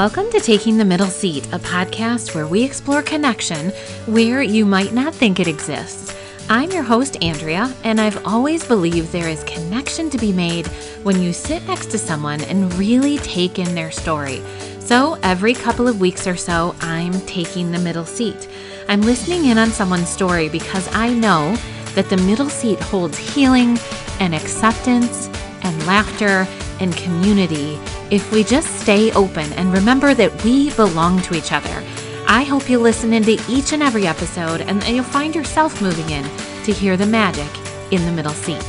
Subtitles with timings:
[0.00, 3.68] Welcome to Taking the Middle Seat, a podcast where we explore connection
[4.06, 6.16] where you might not think it exists.
[6.48, 10.68] I'm your host, Andrea, and I've always believed there is connection to be made
[11.02, 14.42] when you sit next to someone and really take in their story.
[14.78, 18.48] So every couple of weeks or so, I'm taking the middle seat.
[18.88, 21.54] I'm listening in on someone's story because I know
[21.94, 23.78] that the middle seat holds healing
[24.18, 25.28] and acceptance
[25.62, 26.46] and laughter
[26.80, 27.78] and community
[28.10, 31.84] if we just stay open and remember that we belong to each other.
[32.26, 36.10] I hope you listen into each and every episode and that you'll find yourself moving
[36.10, 36.24] in
[36.64, 37.50] to hear the magic
[37.90, 38.64] in the middle seat.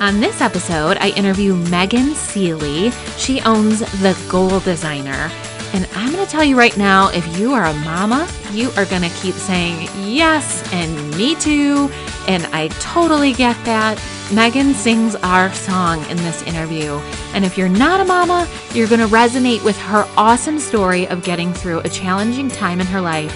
[0.00, 2.90] On this episode, I interview Megan Seely.
[3.16, 5.30] She owns The Goal Designer.
[5.74, 8.86] And I'm going to tell you right now if you are a mama, you are
[8.86, 11.90] going to keep saying yes and me too.
[12.26, 14.02] And I totally get that.
[14.32, 16.92] Megan sings our song in this interview.
[17.32, 21.22] And if you're not a mama, you're going to resonate with her awesome story of
[21.22, 23.32] getting through a challenging time in her life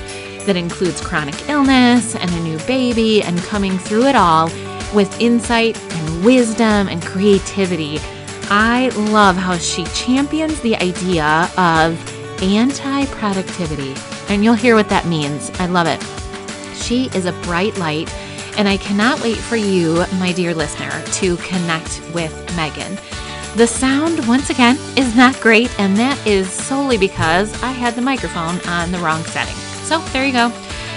[0.46, 4.46] that includes chronic illness and a new baby and coming through it all
[4.94, 7.98] with insight and wisdom and creativity.
[8.50, 11.96] I love how she champions the idea of
[12.42, 13.94] anti productivity.
[14.28, 15.50] And you'll hear what that means.
[15.60, 16.02] I love it.
[16.76, 18.12] She is a bright light
[18.56, 22.98] and I cannot wait for you, my dear listener, to connect with Megan.
[23.56, 28.02] The sound, once again, is not great, and that is solely because I had the
[28.02, 29.54] microphone on the wrong setting.
[29.84, 30.52] So there you go.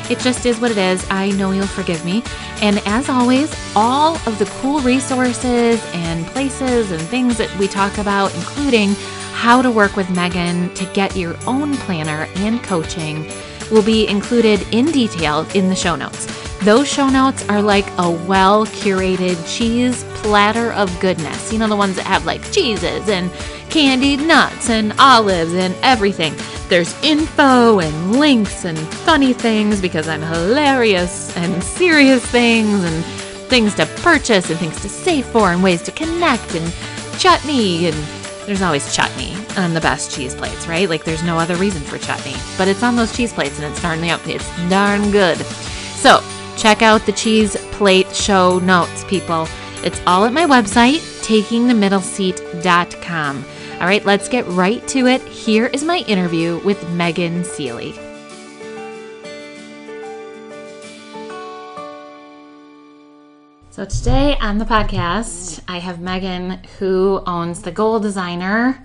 [0.09, 1.05] It just is what it is.
[1.09, 2.23] I know you'll forgive me.
[2.61, 7.97] And as always, all of the cool resources and places and things that we talk
[7.97, 8.95] about, including
[9.35, 13.29] how to work with Megan to get your own planner and coaching,
[13.69, 16.25] will be included in detail in the show notes.
[16.63, 21.51] Those show notes are like a well curated cheese platter of goodness.
[21.51, 23.29] You know, the ones that have like cheeses and
[23.69, 26.33] candied nuts and olives and everything.
[26.69, 33.05] There's info and links and funny things because I'm hilarious and serious things and
[33.49, 36.73] things to purchase and things to save for and ways to connect and
[37.19, 40.89] chutney and there's always chutney on the best cheese plates, right?
[40.89, 43.81] Like there's no other reason for chutney, but it's on those cheese plates and it's
[43.81, 45.37] darn it's darn good.
[45.97, 46.21] So
[46.57, 49.47] Check out the cheese plate show notes, people.
[49.83, 53.45] It's all at my website, takingthemiddleseat.com.
[53.73, 55.21] All right, let's get right to it.
[55.23, 58.04] Here is my interview with Megan Seely.
[63.75, 68.81] So today on the podcast, I have Megan who owns the Goal Designer,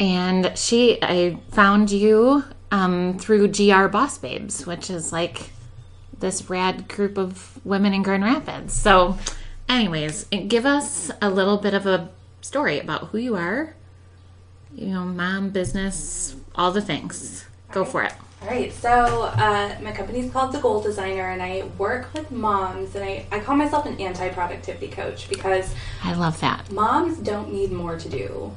[0.00, 2.42] and she I found you
[2.72, 5.50] um, through GR Boss Babes, which is like
[6.18, 8.72] this rad group of women in Grand Rapids.
[8.74, 9.16] So,
[9.68, 12.10] anyways, give us a little bit of a
[12.40, 13.76] story about who you are,
[14.74, 17.46] you know, mom, business, all the things.
[17.70, 18.12] Go for it.
[18.42, 22.30] All right, so uh, my company is called The Goal Designer, and I work with
[22.30, 25.74] moms, and I, I call myself an anti productivity coach because
[26.04, 26.70] I love that.
[26.70, 28.52] Moms don't need more to do.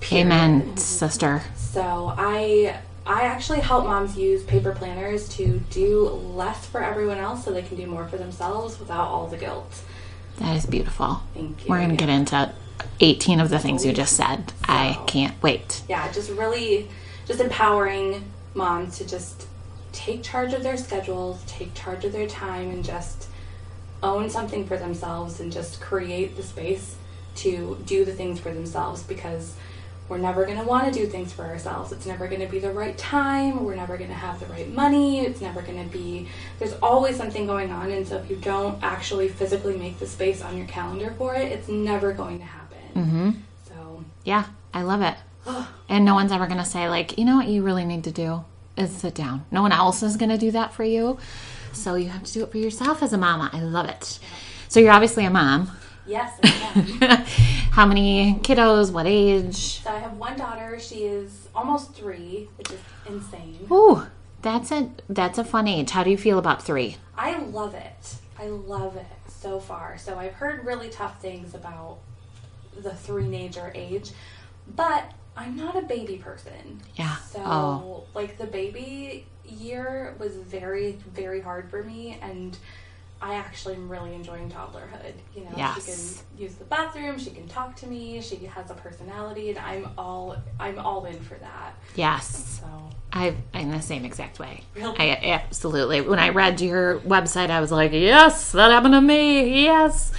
[0.00, 0.26] Period.
[0.26, 1.42] Amen, sister.
[1.56, 7.44] So I I actually help moms use paper planners to do less for everyone else
[7.44, 9.82] so they can do more for themselves without all the guilt.
[10.38, 11.22] That is beautiful.
[11.34, 11.70] Thank you.
[11.70, 12.52] We're going to get into
[13.00, 14.50] 18 of the things you just said.
[14.50, 15.82] So, I can't wait.
[15.88, 16.88] Yeah, just really
[17.26, 18.24] just empowering
[18.54, 19.46] moms to just
[19.92, 23.28] take charge of their schedules, take charge of their time and just
[24.02, 26.96] own something for themselves and just create the space
[27.36, 29.54] to do the things for themselves because
[30.08, 31.90] we're never going to want to do things for ourselves.
[31.90, 33.64] It's never going to be the right time.
[33.64, 35.20] We're never going to have the right money.
[35.20, 36.28] It's never going to be,
[36.58, 37.90] there's always something going on.
[37.90, 41.50] And so if you don't actually physically make the space on your calendar for it,
[41.50, 42.78] it's never going to happen.
[42.94, 43.30] Mm-hmm.
[43.66, 44.44] So, yeah,
[44.74, 45.16] I love it.
[45.88, 48.12] And no one's ever going to say, like, you know what you really need to
[48.12, 48.44] do
[48.76, 49.44] is sit down.
[49.50, 51.18] No one else is going to do that for you.
[51.72, 53.50] So you have to do it for yourself as a mama.
[53.52, 54.18] I love it.
[54.68, 55.70] So you're obviously a mom.
[56.06, 57.16] Yes, I
[57.72, 58.92] How many kiddos?
[58.92, 59.82] What age?
[59.82, 60.78] So I have one daughter.
[60.78, 63.66] She is almost three, which is insane.
[63.70, 64.02] Ooh,
[64.42, 65.90] that's a that's a fun age.
[65.90, 66.98] How do you feel about three?
[67.16, 68.16] I love it.
[68.38, 69.96] I love it so far.
[69.96, 71.98] So I've heard really tough things about
[72.76, 74.10] the three-nager age,
[74.74, 76.80] but I'm not a baby person.
[76.94, 77.16] Yeah.
[77.16, 78.04] So oh.
[78.14, 82.56] like the baby year was very very hard for me and
[83.24, 85.14] I actually am really enjoying toddlerhood.
[85.34, 85.76] You know, yes.
[85.76, 89.58] she can use the bathroom, she can talk to me, she has a personality, and
[89.58, 91.74] I'm all I'm all in for that.
[91.94, 92.60] Yes.
[92.60, 92.66] So
[93.12, 94.62] I I'm the same exact way.
[94.74, 94.94] Really?
[94.98, 96.02] I absolutely.
[96.02, 99.64] When I read your website, I was like, yes, that happened to me.
[99.64, 100.12] Yes.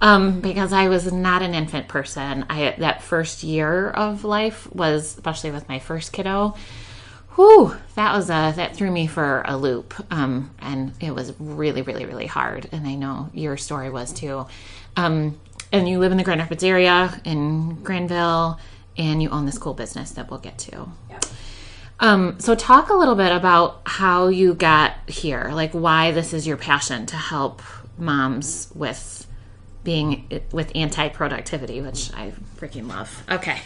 [0.00, 2.46] Um, because I was not an infant person.
[2.48, 6.54] I that first year of life was, especially with my first kiddo,
[7.34, 11.82] whew, that was a that threw me for a loop, um, and it was really,
[11.82, 12.68] really, really hard.
[12.72, 14.46] And I know your story was too.
[14.96, 15.38] Um,
[15.70, 18.58] and you live in the Grand Rapids area in Grandville,
[18.96, 20.88] and you own this cool business that we'll get to.
[21.10, 21.24] Yep.
[22.00, 26.46] Um, so talk a little bit about how you got here, like why this is
[26.46, 27.62] your passion to help
[27.98, 29.27] moms with
[29.84, 33.24] being with anti-productivity, which I freaking love.
[33.30, 33.60] Okay.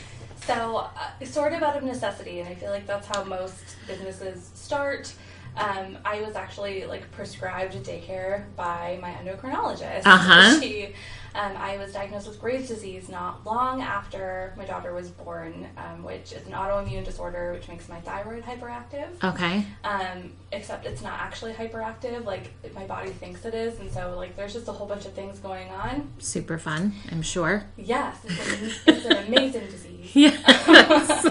[0.47, 4.51] So, uh, sort of out of necessity, and I feel like that's how most businesses
[4.55, 5.13] start.
[5.57, 10.03] Um, I was actually like prescribed daycare by my endocrinologist.
[10.07, 10.61] Uh-huh.
[10.61, 10.95] She
[11.35, 16.03] um, I was diagnosed with Graves' disease not long after my daughter was born, um,
[16.03, 19.09] which is an autoimmune disorder which makes my thyroid hyperactive.
[19.23, 19.65] Okay.
[19.85, 24.37] Um, except it's not actually hyperactive, like my body thinks it is, and so like
[24.37, 26.13] there's just a whole bunch of things going on.
[26.19, 27.65] Super fun, I'm sure.
[27.77, 30.11] Yes, it's an, it's an amazing disease.
[30.15, 31.25] Yes.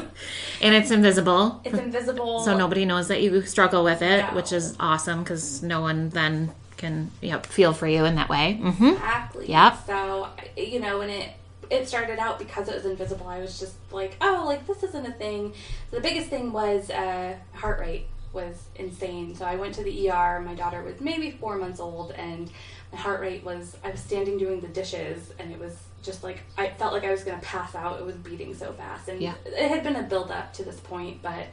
[0.62, 1.62] and it's invisible.
[1.64, 2.40] It's invisible.
[2.42, 4.36] So nobody knows that you struggle with it, No.
[4.36, 8.28] which is awesome because no one then can you know, feel for you in that
[8.28, 8.56] way.
[8.62, 9.48] hmm Exactly.
[9.50, 9.86] Yep.
[9.86, 11.30] So you know, when it
[11.70, 15.06] it started out because it was invisible, I was just like, oh, like this isn't
[15.06, 15.54] a thing.
[15.90, 19.36] So the biggest thing was uh, heart rate was insane.
[19.36, 20.42] So I went to the ER.
[20.42, 22.50] My daughter was maybe four months old, and
[22.92, 23.78] my heart rate was.
[23.86, 27.12] I was standing doing the dishes, and it was just like I felt like I
[27.12, 28.00] was going to pass out.
[28.00, 29.36] It was beating so fast, and Yeah.
[29.46, 31.46] it had been a build up to this point, but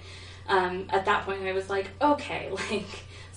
[0.48, 2.88] um, at that point I was like, okay, like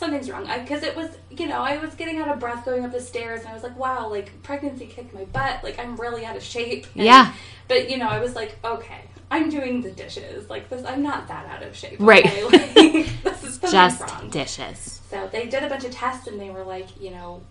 [0.02, 2.92] something's wrong because it was you know I was getting out of breath going up
[2.92, 6.26] the stairs and I was like wow like pregnancy kicked my butt like I'm really
[6.26, 7.34] out of shape And- Yeah.
[7.68, 11.28] but you know I was like okay I'm doing the dishes like this I'm not
[11.28, 12.26] that out of shape Right.
[12.26, 12.44] okay?
[13.04, 15.02] like, this is Just wrong dishes.
[15.12, 17.42] so they did a bunch of tests and they were like you know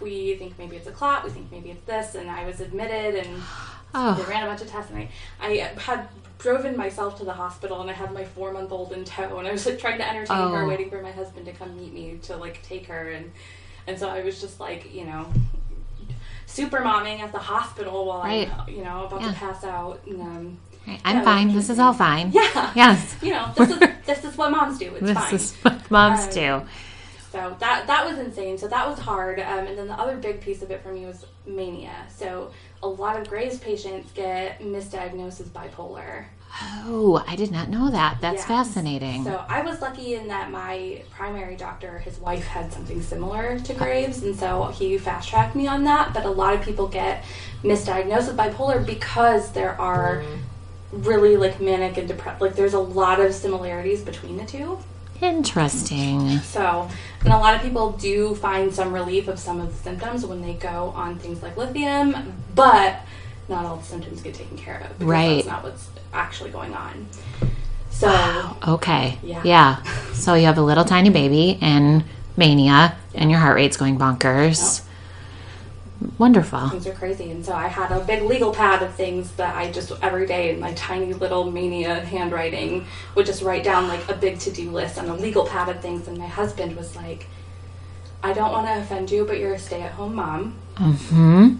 [0.00, 3.24] we think maybe it's a clot we think maybe it's this and I was admitted
[3.24, 3.40] and
[3.92, 5.08] they Oh, ran a bunch of tests, and
[5.40, 6.08] I, I had
[6.38, 9.46] driven myself to the hospital, and I had my four month old in tow, and
[9.46, 10.68] I was like trying to entertain her, Oh.
[10.68, 13.30] waiting for my husband to come meet me to like take her, and
[13.86, 15.26] and so I was just like you know,
[16.46, 18.48] super momming at the hospital while Right.
[18.50, 19.28] I'm you know about Yeah.
[19.32, 21.52] to pass out, and um, right, I'm Yeah, fine.
[21.54, 22.30] This is all fine.
[22.32, 23.16] yeah, Yes.
[23.22, 24.92] you know this is this is what moms do.
[24.94, 25.34] It's This fine.
[25.34, 26.62] is what moms Um, do.
[27.30, 28.58] So that that was insane.
[28.58, 29.38] So that was hard.
[29.38, 31.94] Um, and then the other big piece of it for me was mania.
[32.14, 32.50] So
[32.82, 36.24] a lot of Graves patients get misdiagnosed as bipolar.
[36.84, 38.18] Oh, I did not know that.
[38.20, 38.46] That's Yes.
[38.46, 39.22] fascinating.
[39.22, 43.74] So I was lucky in that my primary doctor, his wife had something similar to
[43.74, 46.12] Graves, and so he fast tracked me on that.
[46.12, 47.22] But a lot of people get
[47.62, 50.24] misdiagnosed with bipolar because there are
[50.92, 52.40] really like manic and depressed.
[52.40, 54.78] Like there's a lot of similarities between the two.
[55.20, 56.38] Interesting.
[56.38, 56.88] So,
[57.24, 60.40] and a lot of people do find some relief of some of the symptoms when
[60.42, 63.00] they go on things like lithium, but
[63.48, 64.98] not all the symptoms get taken care of.
[64.98, 65.34] Because Right.
[65.36, 67.06] That's not what's actually going on.
[67.90, 69.18] So, Okay.
[69.22, 69.42] Yeah.
[69.44, 69.82] Yeah.
[70.14, 72.04] So you have a little tiny baby and
[72.36, 74.82] mania, and your heart rate's going bonkers.
[76.18, 76.70] Wonderful.
[76.70, 77.30] things are crazy.
[77.30, 80.52] And so I had a big legal pad of things that I just every day
[80.52, 84.50] in my tiny little mania of handwriting would just write down like a big to
[84.50, 86.08] do list on a legal pad of things.
[86.08, 87.26] And my husband was like,
[88.22, 90.56] I don't want to offend you, but you're a stay at home mom.
[90.76, 91.56] Hmm.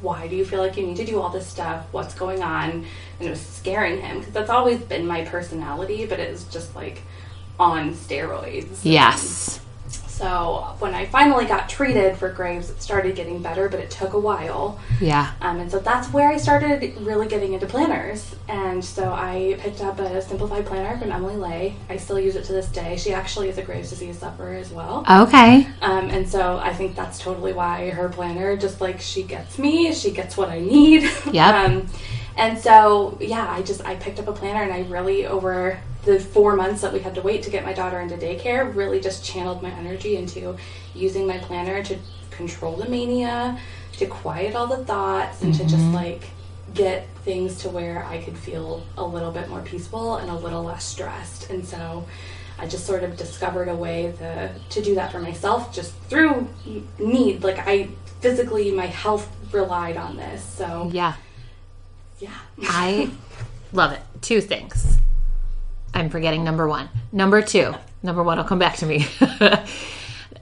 [0.00, 1.86] why do you feel like you need to do all this stuff?
[1.92, 2.70] What's going on?
[2.70, 6.74] And it was scaring him because that's always been my personality, but it was just
[6.74, 7.02] like
[7.60, 8.80] on steroids.
[8.82, 9.60] Yes.
[10.12, 14.12] So when I finally got treated for Graves, it started getting better, but it took
[14.12, 14.78] a while.
[15.00, 15.32] Yeah.
[15.40, 18.34] Um, and so that's where I started really getting into planners.
[18.46, 21.76] And so I picked up a simplified planner from Emily Ley.
[21.88, 22.98] I still use it to this day.
[22.98, 25.04] She actually is a Graves' disease sufferer as well.
[25.08, 25.66] Okay.
[25.80, 29.94] Um, and so I think that's totally why her planner, just like she gets me,
[29.94, 31.10] she gets what I need.
[31.32, 31.54] Yep.
[31.54, 31.86] um,
[32.36, 36.18] and so yeah, I just I picked up a planner and I really over the
[36.18, 39.24] four months that we had to wait to get my daughter into daycare, really just
[39.24, 40.56] channeled my energy into
[40.94, 41.96] using my planner to
[42.30, 43.58] control the mania,
[43.98, 45.94] to quiet all the thoughts, and to just mm-hmm.
[45.94, 46.24] like
[46.74, 50.64] get things to where I could feel a little bit more peaceful and a little
[50.64, 51.50] less stressed.
[51.50, 52.06] And so
[52.58, 56.48] I just sort of discovered a way to, to do that for myself just through
[56.98, 57.44] need.
[57.44, 57.88] Like I
[58.20, 60.42] physically, my health relied on this.
[60.42, 60.90] So
[62.18, 62.34] Yeah.
[62.56, 62.68] yeah.
[62.70, 63.10] I
[63.72, 64.00] love it.
[64.20, 64.98] Two things.
[65.94, 66.88] I'm forgetting number one.
[67.12, 67.74] Number two.
[68.02, 69.06] Number one will come back to me.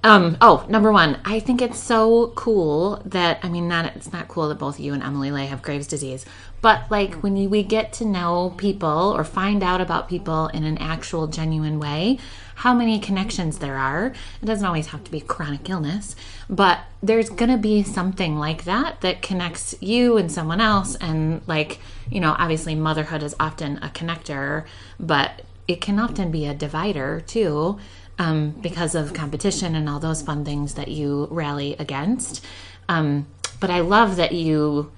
[0.03, 4.29] Um, oh, number one, I think it's so cool that I mean, not it's not
[4.29, 6.25] cool that both you and Emily Ley have Graves' disease,
[6.63, 10.79] but like when we get to know people or find out about people in an
[10.79, 12.19] actual, genuine way,
[12.61, 14.13] how many connections there are.
[14.43, 16.15] It doesn't always have to be chronic illness,
[16.49, 21.81] but there's gonna be something like that that connects you and someone else, and like
[22.11, 24.67] you know, obviously, motherhood is often a connector,
[24.99, 27.79] but it can often be a divider too
[28.19, 32.45] um, because of competition and all those fun things that you rally against.
[32.91, 33.27] Um,
[33.59, 34.93] but I love that you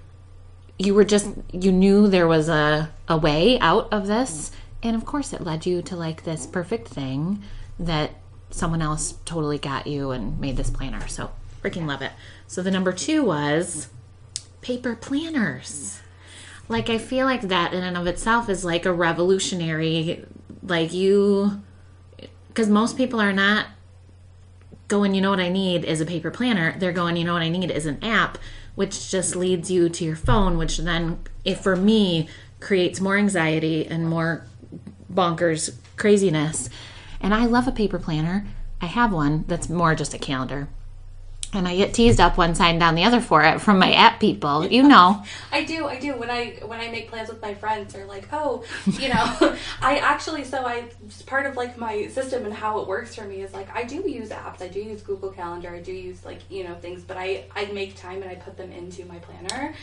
[0.78, 4.50] you were just you knew there was a, a way out of this
[4.82, 7.42] and of course it led you to like this perfect thing
[7.78, 8.12] that
[8.50, 11.06] someone else totally got you and made this planner.
[11.08, 11.30] So
[11.62, 12.12] freaking love it.
[12.46, 13.88] So the number two was
[14.60, 16.00] paper planners.
[16.68, 20.24] Like i feel like that in and of itself is like a revolutionary
[20.62, 21.60] like you
[22.48, 23.66] because most people are not
[24.92, 26.76] going, you know what I need is a paper planner.
[26.78, 28.36] They're going, you know what I need is an app,
[28.74, 32.28] which just leads you to your phone, which then, if for me,
[32.60, 34.44] creates more anxiety and more
[35.14, 36.68] bonkers craziness.
[37.20, 38.46] And I love a paper planner.
[38.80, 40.68] I have one that's more just a calendar
[41.54, 43.92] and I get teased up one side and down the other for it from my
[43.92, 44.66] app people.
[44.66, 45.22] You know.
[45.50, 46.16] I do, I do.
[46.16, 49.98] When I when I make plans with my friends, they're like, "Oh, you know, I
[49.98, 50.88] actually." So I
[51.26, 54.08] part of like my system and how it works for me is like I do
[54.08, 54.62] use apps.
[54.62, 55.70] I do use Google Calendar.
[55.70, 58.56] I do use like you know things, but I I make time and I put
[58.56, 59.74] them into my planner.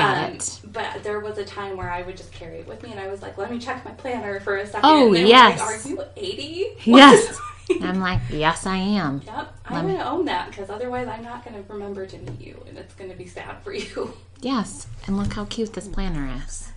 [0.00, 0.60] Got um, it.
[0.64, 3.08] But there was a time where I would just carry it with me, and I
[3.08, 4.82] was like, "Let me check my planner for a second.
[4.84, 5.60] Oh yes.
[5.60, 6.66] Like, Are you eighty?
[6.84, 7.38] Yes.
[7.82, 9.22] I'm like, yes, I am.
[9.24, 12.40] Yep, I'm going to own that because otherwise, I'm not going to remember to meet
[12.40, 14.14] you, and it's going to be sad for you.
[14.42, 16.72] Yes, and look how cute this planner is.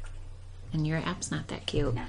[0.74, 1.96] And your app's not that cute.
[1.96, 2.04] No.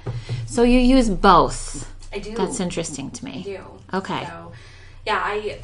[0.45, 1.89] So you use both.
[2.11, 2.35] I do.
[2.35, 3.39] That's interesting to me.
[3.39, 3.63] I do.
[3.93, 4.25] Okay.
[4.25, 4.51] So,
[5.05, 5.59] yeah, I.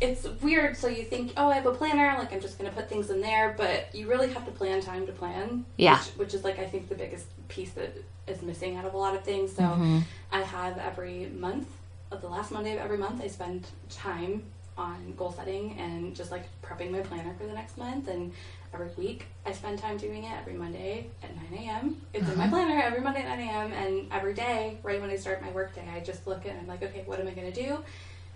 [0.00, 0.76] Uh, it's weird.
[0.76, 3.10] So you think, oh, I have a planner, like I'm just going to put things
[3.10, 5.64] in there, but you really have to plan time to plan.
[5.76, 5.98] Yeah.
[5.98, 7.92] Which, which is like I think the biggest piece that
[8.26, 9.54] is missing out of a lot of things.
[9.54, 10.00] So mm-hmm.
[10.32, 11.68] I have every month
[12.10, 14.42] of the last Monday of every month, I spend time
[14.76, 18.08] on goal setting and just like prepping my planner for the next month.
[18.08, 18.32] And
[18.72, 22.00] every week, I spend time doing it every Monday at 9 a.m.
[22.14, 22.32] It's uh-huh.
[22.32, 22.54] in my uh-huh.
[22.54, 23.72] planner every Monday at 9 a.m.
[23.72, 26.66] And every day, right when I start my work day, I just look and I'm
[26.66, 27.78] like, okay, what am I going to do?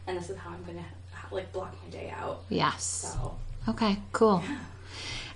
[0.07, 0.85] And this is how I'm going to
[1.33, 2.43] like block my day out.
[2.49, 3.15] Yes.
[3.15, 3.37] So.
[3.69, 4.43] Okay, cool.
[4.45, 4.59] Yeah.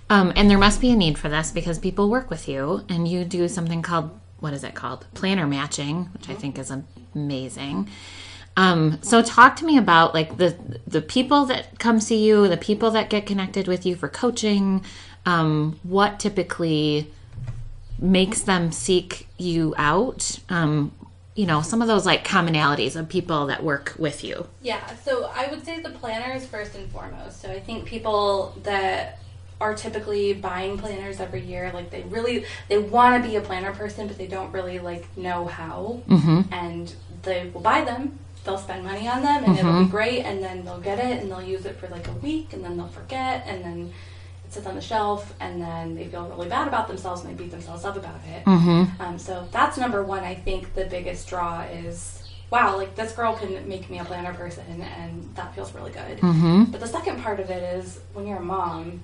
[0.08, 3.08] Um, and there must be a need for this because people work with you and
[3.08, 5.06] you do something called what is it called?
[5.14, 6.40] Planner matching, which I mm-hmm.
[6.40, 6.72] think is
[7.14, 7.88] amazing.
[8.56, 12.56] Um, so talk to me about like the the people that come see you, the
[12.56, 14.84] people that get connected with you for coaching.
[15.26, 17.12] Um, what typically
[17.98, 20.38] makes them seek you out?
[20.48, 20.92] Um,
[21.36, 24.48] you know, some of those like commonalities of people that work with you.
[24.62, 27.40] Yeah, so I would say the planners first and foremost.
[27.40, 29.20] So I think people that
[29.60, 33.72] are typically buying planners every year like they really they want to be a planner
[33.72, 36.42] person but they don't really like know how mm-hmm.
[36.52, 39.58] and they will buy them they'll spend money on them and mm-hmm.
[39.58, 39.90] it'll be mm-hmm.
[39.90, 42.62] great and then they'll get it and they'll use it for like a week and
[42.62, 43.92] then they'll forget and then
[44.56, 47.50] sits on the shelf and then they feel really bad about themselves and they beat
[47.50, 49.02] themselves up about it mm-hmm.
[49.02, 53.34] um, so that's number one i think the biggest draw is wow like this girl
[53.36, 56.64] can make me a planner person and that feels really good mm-hmm.
[56.64, 59.02] but the second part of it is when you're a mom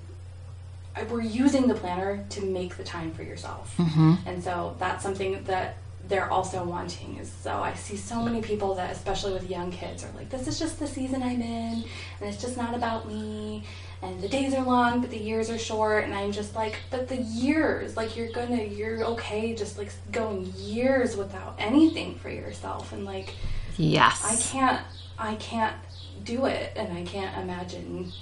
[1.08, 4.14] we're using the planner to make the time for yourself mm-hmm.
[4.26, 5.76] and so that's something that
[6.08, 10.04] they're also wanting is so I see so many people that especially with young kids
[10.04, 11.84] are like this is just the season I'm in
[12.20, 13.62] and it's just not about me
[14.02, 17.08] and the days are long but the years are short and I'm just like but
[17.08, 22.92] the years like you're gonna you're okay just like going years without anything for yourself
[22.92, 23.34] and like
[23.76, 24.84] yes I can't
[25.18, 25.76] I can't
[26.24, 28.12] do it and I can't imagine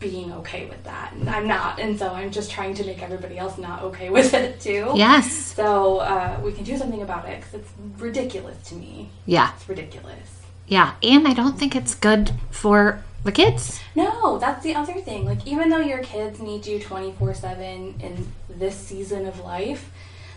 [0.00, 1.12] being okay with that.
[1.14, 4.34] And I'm not, and so I'm just trying to make everybody else not okay with
[4.34, 4.92] it too.
[4.94, 5.32] Yes.
[5.32, 9.10] So uh, we can do something about it because it's ridiculous to me.
[9.26, 9.52] Yeah.
[9.54, 10.42] It's ridiculous.
[10.66, 13.80] Yeah, and I don't think it's good for the kids.
[13.94, 15.24] No, that's the other thing.
[15.24, 19.90] Like, even though your kids need you 24 7 in this season of life,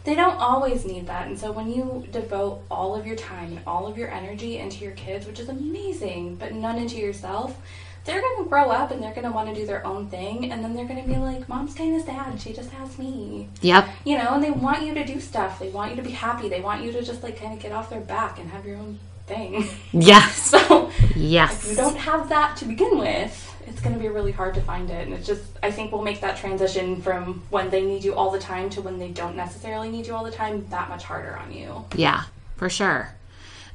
[0.06, 1.28] they don't always need that.
[1.28, 4.84] And so when you devote all of your time and all of your energy into
[4.84, 7.60] your kids, which is amazing, but none into yourself,
[8.08, 10.50] they're going to grow up and they're going to want to do their own thing
[10.50, 13.50] and then they're going to be like mom's kind of sad she just has me.
[13.62, 13.90] Yep.
[14.06, 15.60] You know and they want you to do stuff.
[15.60, 16.48] They want you to be happy.
[16.48, 18.78] They want you to just like kind of get off their back and have your
[18.78, 19.68] own thing.
[19.92, 20.87] Yes so
[21.18, 24.54] yes if you don't have that to begin with it's going to be really hard
[24.54, 27.86] to find it and it's just i think we'll make that transition from when they
[27.86, 30.66] need you all the time to when they don't necessarily need you all the time
[30.70, 32.24] that much harder on you yeah
[32.56, 33.14] for sure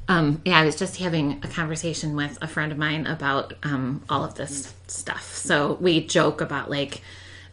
[0.07, 4.03] um, yeah, I was just having a conversation with a friend of mine about um,
[4.09, 5.33] all of this stuff.
[5.33, 7.01] So we joke about like,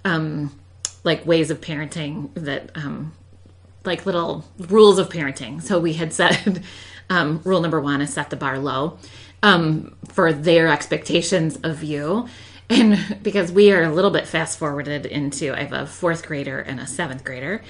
[0.05, 0.53] um,
[1.05, 3.13] like ways of parenting that, um,
[3.85, 5.63] like little rules of parenting.
[5.63, 6.65] So we had said,
[7.09, 8.99] um, rule number one is set the bar low
[9.43, 12.29] um, for their expectations of you.
[12.69, 16.61] And because we are a little bit fast forwarded into, I have a fourth grader
[16.61, 17.63] and a seventh grader.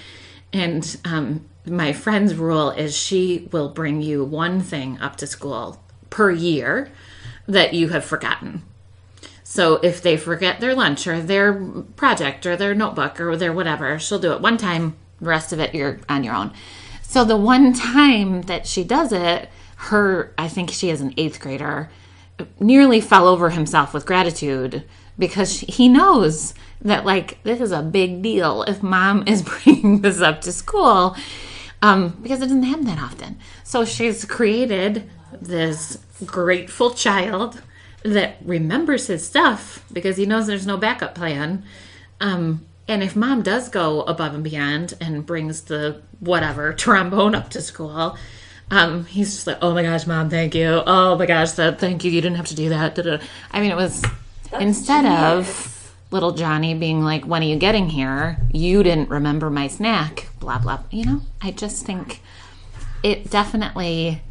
[0.52, 5.82] And um, my friend's rule is she will bring you one thing up to school
[6.10, 6.90] per year
[7.46, 8.62] that you have forgotten.
[9.44, 11.52] So if they forget their lunch or their
[11.96, 14.96] project or their notebook or their whatever, she'll do it one time.
[15.20, 16.52] The rest of it, you're on your own.
[17.02, 19.48] So the one time that she does it,
[19.84, 21.90] her, I think she is an eighth grader,
[22.58, 24.84] nearly fell over himself with gratitude
[25.18, 30.20] because he knows that like this is a big deal if mom is bringing this
[30.20, 31.16] up to school
[31.82, 33.38] um, because it doesn't happen that often.
[33.64, 35.08] So she's created
[35.40, 37.62] this grateful child
[38.02, 41.64] that remembers his stuff because he knows there's no backup plan.
[42.20, 47.48] Um, and if mom does go above and beyond and brings the whatever trombone up
[47.50, 48.18] to school,
[48.70, 50.82] um, he's just like, "Oh my gosh, mom, thank you.
[50.86, 52.10] Oh my gosh, that thank you.
[52.10, 52.98] You didn't have to do that."
[53.50, 54.02] I mean, it was
[54.50, 55.56] That's instead genius.
[55.56, 58.38] of little Johnny being like, "When are you getting here?
[58.52, 60.80] You didn't remember my snack." Blah blah.
[60.90, 62.22] You know, I just think
[63.02, 64.22] it definitely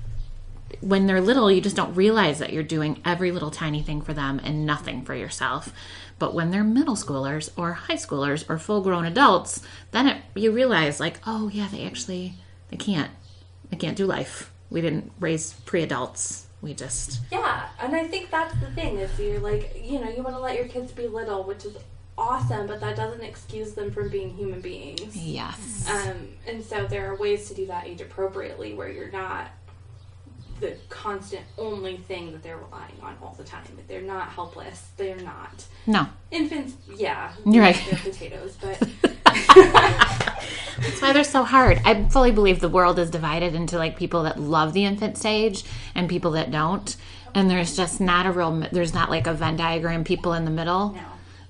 [0.81, 4.13] when they're little, you just don't realize that you're doing every little tiny thing for
[4.13, 5.73] them and nothing for yourself.
[6.19, 10.51] But when they're middle schoolers or high schoolers or full grown adults, then it, you
[10.51, 12.33] realize, like, oh yeah, they actually
[12.69, 13.11] they can't
[13.69, 14.51] they can't do life.
[14.69, 16.47] We didn't raise pre adults.
[16.61, 20.21] We just Yeah, and I think that's the thing is you're like, you know, you
[20.21, 21.77] want to let your kids be little, which is
[22.17, 25.15] awesome, but that doesn't excuse them from being human beings.
[25.15, 29.47] yes, Um, and so there are ways to do that age appropriately where you're not
[30.59, 33.63] the constant only thing that they're relying on all the time.
[33.87, 34.89] They're not helpless.
[34.97, 36.07] They're not no.
[36.31, 36.73] infants.
[36.93, 37.81] Yeah, You're right.
[37.89, 38.77] They're potatoes, but
[40.79, 41.81] That's why they're so hard.
[41.83, 45.63] I fully believe the world is divided into like people that love the infant stage
[45.95, 46.95] and people that don't.
[47.35, 50.51] And there's just not a real, there's not like a Venn diagram people in the
[50.51, 50.91] middle.
[50.91, 51.01] no.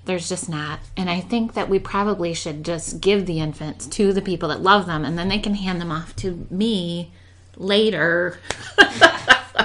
[0.06, 0.80] There's just not.
[0.96, 4.60] And I think that we probably should just give the infants to the people that
[4.62, 7.12] love them and then they can hand them off to me
[7.56, 8.40] later.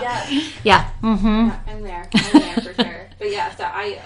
[0.01, 0.41] Yeah.
[0.63, 0.89] yeah.
[1.01, 1.27] Mm-hmm.
[1.27, 2.10] Yeah, I'm there.
[2.13, 3.08] I'm there for sure.
[3.17, 4.01] But yeah, so I,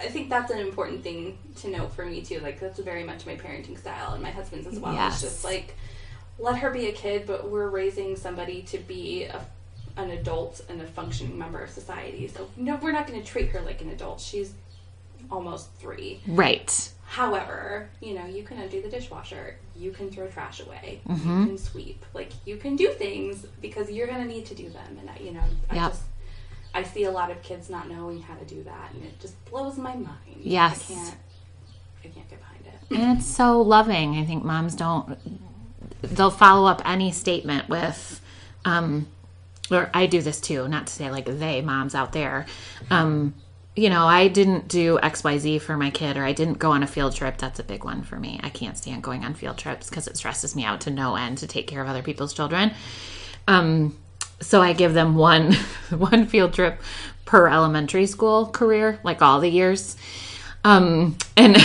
[0.00, 2.40] I think that's an important thing to note for me too.
[2.40, 4.94] Like that's very much my parenting style, and my husband's as well.
[4.94, 5.22] Yes.
[5.22, 5.76] It's just like
[6.38, 9.44] let her be a kid, but we're raising somebody to be a,
[9.98, 12.26] an adult and a functioning member of society.
[12.28, 14.20] So no, we're not going to treat her like an adult.
[14.20, 14.54] She's
[15.30, 16.20] almost three.
[16.26, 16.90] Right.
[17.04, 21.40] However, you know, you can undo the dishwasher, you can throw trash away, Mm-hmm.
[21.40, 22.04] you can sweep.
[22.14, 24.96] Like you can do things because you're gonna need to do them.
[25.00, 25.90] And I, you know, I Yep.
[25.90, 26.02] just
[26.74, 29.42] I see a lot of kids not knowing how to do that, and it just
[29.46, 30.36] blows my mind.
[30.40, 30.90] Yes.
[30.90, 31.16] I can't.
[31.98, 32.96] I can't get behind it.
[32.96, 34.16] And it's so loving.
[34.16, 35.18] I think moms don't,
[36.02, 38.20] they'll follow up any statement with,
[38.64, 39.08] um,
[39.70, 42.46] or I do this too, not to say like they moms out there.
[42.90, 43.34] Um,
[43.76, 46.86] you know, I didn't do XYZ for my kid, or I didn't go on a
[46.86, 47.38] field trip.
[47.38, 48.40] That's a big one for me.
[48.42, 51.38] I can't stand going on field trips because it stresses me out to no end
[51.38, 52.72] to take care of other people's children.
[53.46, 53.96] Um,
[54.40, 55.52] so I give them one
[55.90, 56.80] one field trip
[57.24, 59.96] per elementary school career, like all the years.
[60.64, 61.56] Um, and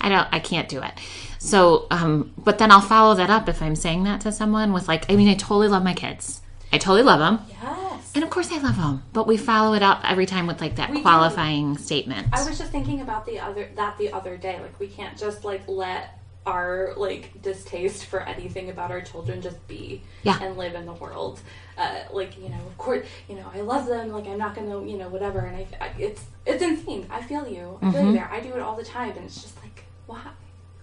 [0.00, 0.92] I don't, I can't do it.
[1.38, 4.88] So, um, but then I'll follow that up if I'm saying that to someone with
[4.88, 6.40] like, I mean, I totally love my kids.
[6.72, 7.40] I totally love them.
[7.50, 8.12] Yes.
[8.14, 10.76] And of course I love them, but we follow it up every time with like
[10.76, 11.02] that We do.
[11.02, 12.28] qualifying statement.
[12.32, 14.58] I was just thinking about the other that the other day.
[14.60, 19.66] Like we can't just like let our like distaste for anything about our children just
[19.66, 20.38] be Yeah.
[20.42, 21.40] and live in the world.
[21.78, 24.10] Uh, like you know, of course, you know, I love them.
[24.10, 25.40] Like I'm not gonna, you know, whatever.
[25.40, 27.06] And I, I it's it's insane.
[27.10, 27.78] I feel you.
[27.82, 28.28] I feel you there.
[28.30, 30.20] I do it all the time, and it's just like, why?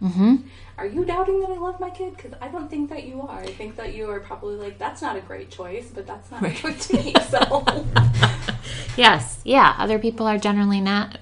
[0.01, 0.35] mm-hmm.
[0.77, 2.15] Are you doubting that I love my kid?
[2.17, 3.39] Because I don't think that you are.
[3.39, 6.43] I think that you are probably like, that's not a great choice, but that's not
[6.43, 7.13] a choice to me.
[7.29, 7.63] So
[8.97, 9.75] Yes, yeah.
[9.77, 11.19] Other people are generally not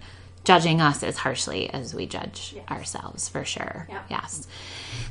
[0.50, 2.66] judging us as harshly as we judge Yes.
[2.72, 3.86] ourselves, for sure.
[3.88, 4.02] Yeah.
[4.10, 4.48] Yes.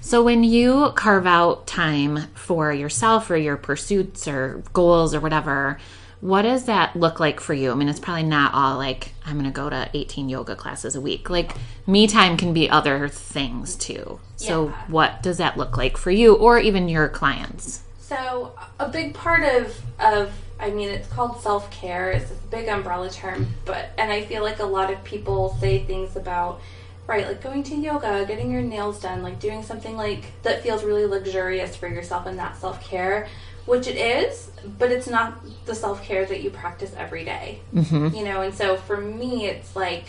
[0.00, 5.78] So when you carve out time for yourself or your pursuits or goals or whatever,
[6.20, 7.70] what does that look like for you?
[7.70, 10.96] I mean, it's probably not all like I'm going to go to 18 yoga classes
[10.96, 11.30] a week.
[11.30, 11.52] Like
[11.86, 14.18] me time can be other things too.
[14.34, 14.72] So Yeah.
[14.88, 17.82] what does that look like for you or even your clients?
[18.00, 22.10] So a big part of of I mean it's called self care.
[22.10, 25.80] It's this big umbrella term, but and I feel like a lot of people say
[25.84, 26.60] things about
[27.06, 30.84] right like going to yoga, getting your nails done, like doing something like that feels
[30.84, 33.28] really luxurious for yourself and that self care.
[33.66, 37.60] which it is, but it's not the self care that you practice every day.
[37.74, 38.16] Mm-hmm.
[38.16, 40.04] You know, and so for me, it's like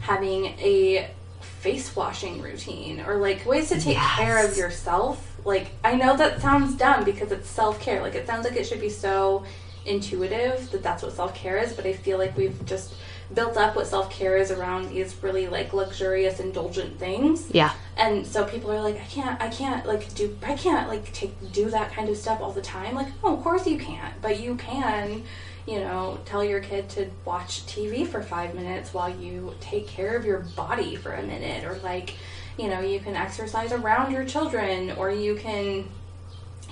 [0.00, 1.08] having a
[1.40, 4.16] face washing routine or like ways to take Yes.
[4.18, 5.24] care of yourself.
[5.44, 8.00] Like, I know that sounds dumb because it's self care.
[8.02, 9.44] Like, it sounds like it should be so
[9.88, 12.94] intuitive that that's what self care is, but I feel like we've just
[13.34, 17.72] built up what self care is around these really like luxurious, indulgent things Yeah.
[17.96, 21.52] and so people are like i can't i can't like do i can't like take
[21.52, 24.40] do that kind of stuff all the time like oh of course you can't but
[24.40, 25.22] you can
[25.66, 30.16] you know tell your kid to watch tv for five minutes while you take care
[30.16, 32.14] of your body for a minute or like
[32.56, 35.84] you know you can exercise around your children or you can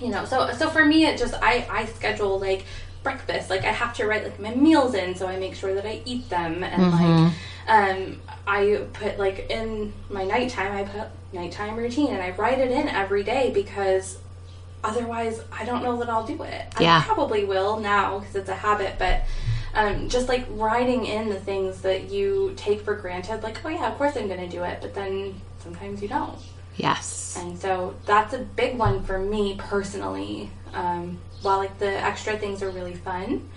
[0.00, 2.64] you know so so for me it just i i schedule like
[3.07, 5.87] breakfast like i have to write like my meals in so i make sure that
[5.87, 7.33] i eat them and like
[7.69, 8.61] um i
[8.92, 13.23] put like in my nighttime i put nighttime routine and i write it in every
[13.23, 14.19] day because
[14.83, 16.99] otherwise i don't know that i'll do it Yeah.
[16.99, 19.23] i probably will now because it's a habit but
[19.75, 23.88] um, just like writing in the things that you take for granted like oh yeah
[23.90, 26.38] of course i'm gonna do it but then sometimes you don't
[26.79, 27.38] Yes.
[27.40, 30.51] and so that's a big one for me personally.
[30.75, 33.49] Um, while like the extra things are really fun,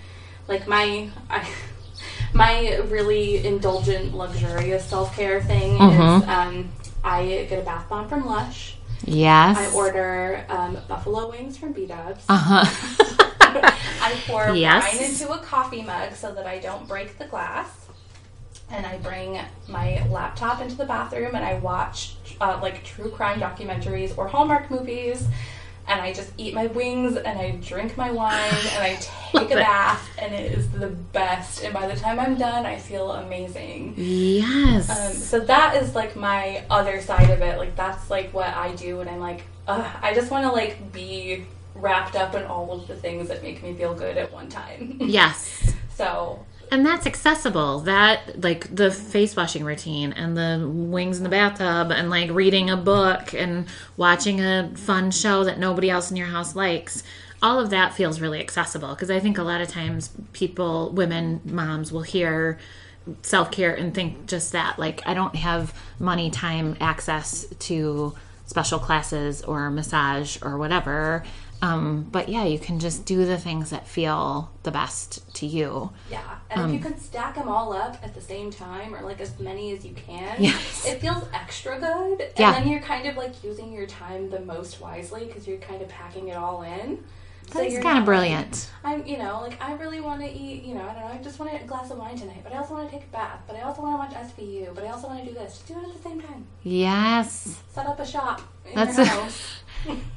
[0.48, 1.50] like my I,
[2.34, 6.72] my really indulgent, luxurious self care thing is um,
[7.04, 8.76] I get a bath bomb from Lush.
[9.04, 9.58] Yes.
[9.58, 12.24] I order um, buffalo wings from B Dubs.
[12.30, 12.96] Uh huh.
[13.42, 14.94] I pour Yes.
[14.94, 17.88] wine into a coffee mug so that I don't break the glass.
[18.70, 23.40] And I bring my laptop into the bathroom and I watch uh, like true crime
[23.40, 25.26] documentaries or Hallmark movies.
[25.90, 29.00] And I just eat my wings and I drink my wine and I
[29.32, 31.64] take a bath and it is the best.
[31.64, 33.96] And by the time I'm done, I feel amazing.
[33.98, 34.90] yes.
[34.90, 37.58] Um, so that is like my other side of it.
[37.58, 40.92] Like that's like what I do, and I'm like, Ugh, I just want to like
[40.94, 44.50] be wrapped up in all of the things that make me feel good at one
[44.50, 44.98] time.
[45.00, 45.74] yes.
[45.96, 47.80] so And that's accessible.
[47.80, 52.70] That like the face washing routine and the wings in the bathtub and like reading
[52.70, 57.04] a book and watching a fun show that nobody else in your house likes.
[57.42, 61.42] All of that feels really accessible because I think a lot of times people, women,
[61.46, 62.60] moms will hear
[63.22, 64.78] self care and think just that.
[64.78, 68.14] Like, I don't have money, time, access to
[68.46, 71.24] special classes or massage or whatever.
[71.62, 75.92] Um, but yeah, you can just do the things that feel the best to you.
[76.10, 79.20] yeah, and if you can stack them all up at the same time, or like
[79.20, 80.86] as many as you can, Yes.
[80.88, 82.22] it feels extra good.
[82.22, 82.52] And Yeah.
[82.54, 85.90] then you're kind of like using your time the most wisely because you're kind of
[85.90, 87.04] packing it all in.
[87.52, 88.70] That's you're kind of brilliant.
[88.84, 91.18] I'm, you know, like I really want to eat, you know, I don't know, I
[91.18, 93.40] just want a glass of wine tonight, but I also want to take a bath,
[93.48, 95.54] but I also want to watch SVU, but I also want to do this.
[95.58, 96.46] Just do it at the same time.
[96.64, 99.30] Yes, Set up a shop in That's a-.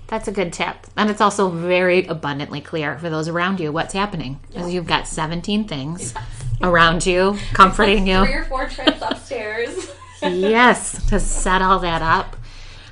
[0.07, 0.77] that's a good tip.
[0.97, 4.41] And it's also very abundantly clear for those around you what's happening.
[4.49, 6.15] Because you've got 17 things
[6.63, 8.19] around you, comforting Three you.
[8.41, 9.91] or four trips upstairs.
[10.25, 12.37] Yes, to set all that up.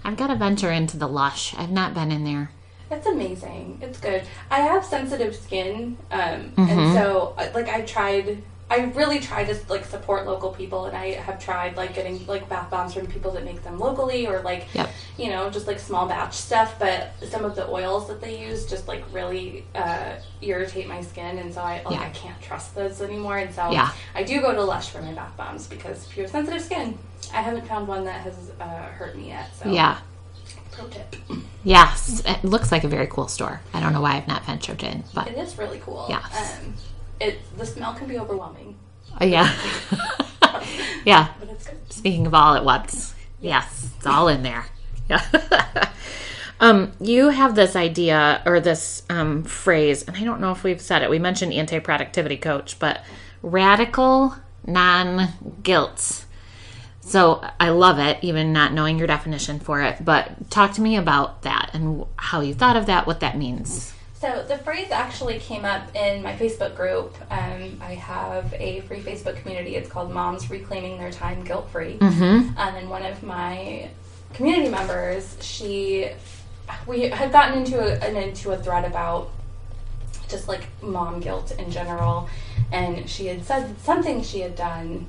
[0.03, 1.55] I've got to venture into the Lush.
[1.57, 2.51] I've not been in there.
[2.91, 3.79] It's amazing.
[3.81, 4.25] It's good.
[4.51, 6.61] I have sensitive skin, um, Mm-hmm.
[6.69, 8.43] and so uh, like I tried.
[8.71, 12.49] I really try to like support local people, and I have tried like getting like
[12.49, 14.89] bath bombs from people that make them locally, or like Yep.
[15.19, 16.77] you know just like small batch stuff.
[16.79, 21.39] But some of the oils that they use just like really uh, irritate my skin,
[21.39, 22.03] and so I like Yeah.
[22.03, 23.39] I can't trust those anymore.
[23.39, 23.91] And so Yeah.
[24.15, 26.97] I do go to Lush for my bath bombs because if you have sensitive skin,
[27.35, 29.51] I haven't found one that has uh, hurt me yet.
[29.61, 29.99] So Yeah.
[30.71, 31.17] pro tip.
[31.65, 32.23] Yes.
[32.25, 33.61] It looks like a very cool store.
[33.75, 36.07] I don't know why I've not ventured in, but It is really cool.
[36.09, 36.59] Yes.
[36.61, 36.75] Um,
[37.21, 38.77] it the smell can be overwhelming,
[39.21, 39.55] oh, yeah.
[41.05, 41.29] yeah.
[41.39, 41.79] but it's good.
[41.93, 44.67] Speaking of all at once, yes, it's all in there.
[45.09, 45.91] Yeah.
[46.61, 50.81] um, you have this idea or this um, phrase, and I don't know if we've
[50.81, 51.11] said it.
[51.11, 53.03] We mentioned anti-productivity coach, but
[53.43, 56.27] radical non-guilt.
[57.01, 60.05] So I love it, even not knowing your definition for it.
[60.05, 63.93] But talk to me about that and how you thought of that, what that means.
[64.21, 67.17] So the phrase actually came up in my Facebook group.
[67.31, 69.77] Um, I have a free Facebook community.
[69.77, 71.97] It's called Moms Reclaiming Their Time Guilt Free.
[71.97, 72.59] Mm-hmm.
[72.59, 73.89] Um, and one of my
[74.35, 76.11] community members, she,
[76.87, 79.31] we had gotten into a, an, into a thread about
[80.29, 82.29] just like mom guilt in general,
[82.73, 85.07] and she had said something she had done.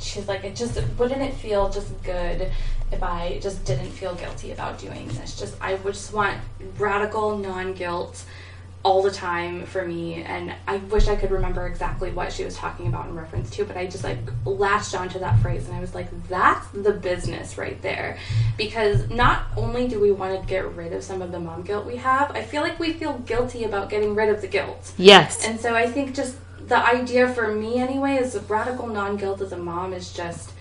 [0.00, 2.50] She's like, it just wouldn't it feel just good
[2.90, 5.38] if I just didn't feel guilty about doing this?
[5.38, 6.38] Just I would just want
[6.78, 8.24] radical non guilt
[8.88, 12.56] all the time for me and I wish I could remember exactly what she was
[12.56, 15.80] talking about in reference to but I just like latched onto that phrase and I
[15.80, 18.16] was like that's the business right there.
[18.56, 21.84] Because not only do we want to get rid of some of the mom guilt
[21.84, 24.94] we have I feel like we feel guilty about getting rid of the guilt.
[24.96, 25.46] Yes.
[25.46, 29.58] and so I think just the idea for me anyway is radical non-guilt as a
[29.58, 30.52] mom is just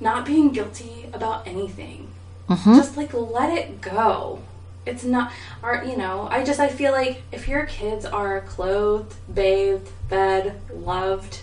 [0.00, 2.08] not being guilty about anything.
[2.48, 2.76] Mm-hmm.
[2.76, 4.40] Just like let it go
[4.86, 9.14] it's not our you know i just i feel like if your kids are clothed
[9.32, 11.42] bathed fed loved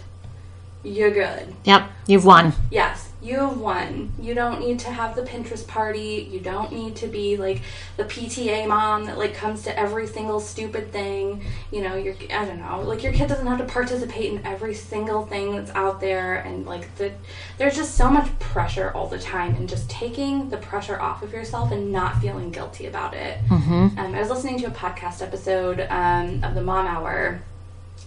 [0.83, 1.53] you're good.
[1.65, 1.89] Yep.
[2.07, 2.53] You've won.
[2.71, 4.13] yes you have won.
[4.21, 6.29] You don't need to have the pinterest party.
[6.31, 7.61] You don't need to be like
[7.97, 11.43] the pta mom that like comes to every single stupid thing.
[11.71, 12.81] You know your i don't know.
[12.81, 16.35] Like your kid doesn't have to participate in every single thing that's out there.
[16.35, 17.11] And like the
[17.57, 19.55] there's just so much pressure all the time.
[19.55, 23.39] And just taking the pressure off of yourself and not feeling guilty about it.
[23.97, 27.41] Um, i was listening to a podcast episode um, of the mom hour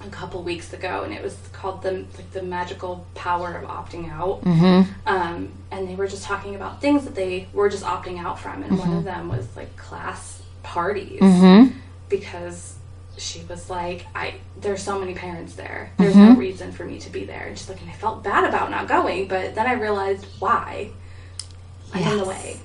[0.05, 4.11] a couple weeks ago, and it was called the like the magical power of opting
[4.11, 4.43] out.
[4.43, 4.91] Mm-hmm.
[5.09, 8.62] Um, and they were just talking about things that they were just opting out from,
[8.62, 9.05] and one of mm-hmm.
[9.05, 11.77] them was like class parties mm-hmm.
[12.09, 12.77] because
[13.19, 15.93] she was like, I there's so many parents there.
[15.99, 17.47] There's no reason for me to be there.
[17.47, 20.91] And she's like, and I felt bad about not going, but then I realized why.
[21.95, 22.59] I'm in the way.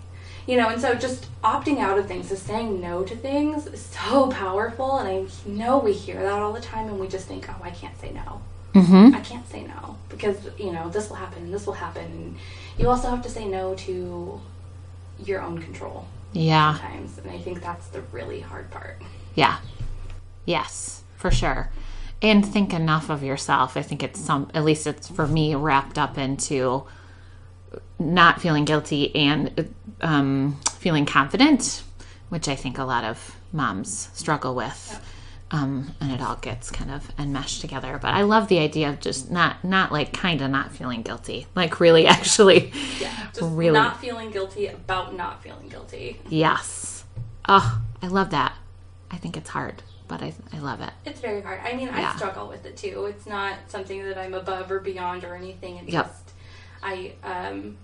[0.48, 3.82] You know, and so just opting out of things, just saying no to things is
[4.10, 4.98] so powerful.
[4.98, 7.70] And I know we hear that all the time and we just think, oh, I
[7.70, 8.42] can't say no.
[8.74, 9.16] Mm-hmm.
[9.16, 12.06] I can't say no because, you know, this will happen and this will happen.
[12.06, 12.36] And
[12.78, 14.40] you also have to say no to
[15.24, 16.74] your own control Yeah.
[16.78, 17.18] sometimes.
[17.18, 19.02] And I think that's the really hard part.
[19.36, 19.58] Yeah.
[20.46, 21.72] Yes, for sure.
[22.22, 23.78] And think enough of yourself.
[23.78, 26.84] I think it's some, at least it's for me, wrapped up into
[28.00, 31.84] not feeling guilty and um, feeling confident,
[32.30, 35.02] which I think a lot of moms struggle with.
[35.50, 37.98] Um, and it all gets kind of enmeshed together.
[38.02, 41.48] But I love the idea of just not, not like kind of not feeling guilty,
[41.56, 42.72] like really actually.
[43.00, 43.28] Yeah.
[43.34, 43.72] Just Really?
[43.74, 46.20] not feeling guilty about not feeling guilty.
[46.28, 47.06] Yes.
[47.48, 48.54] Oh, I love that.
[49.10, 50.92] I think it's hard, but I, I love it.
[51.06, 51.62] It's very hard.
[51.64, 52.12] I mean, Yeah.
[52.14, 53.06] I struggle with it too.
[53.06, 55.78] It's not something that I'm above or beyond or anything.
[55.78, 56.06] It's Yep.
[56.08, 56.34] just
[56.84, 57.78] I um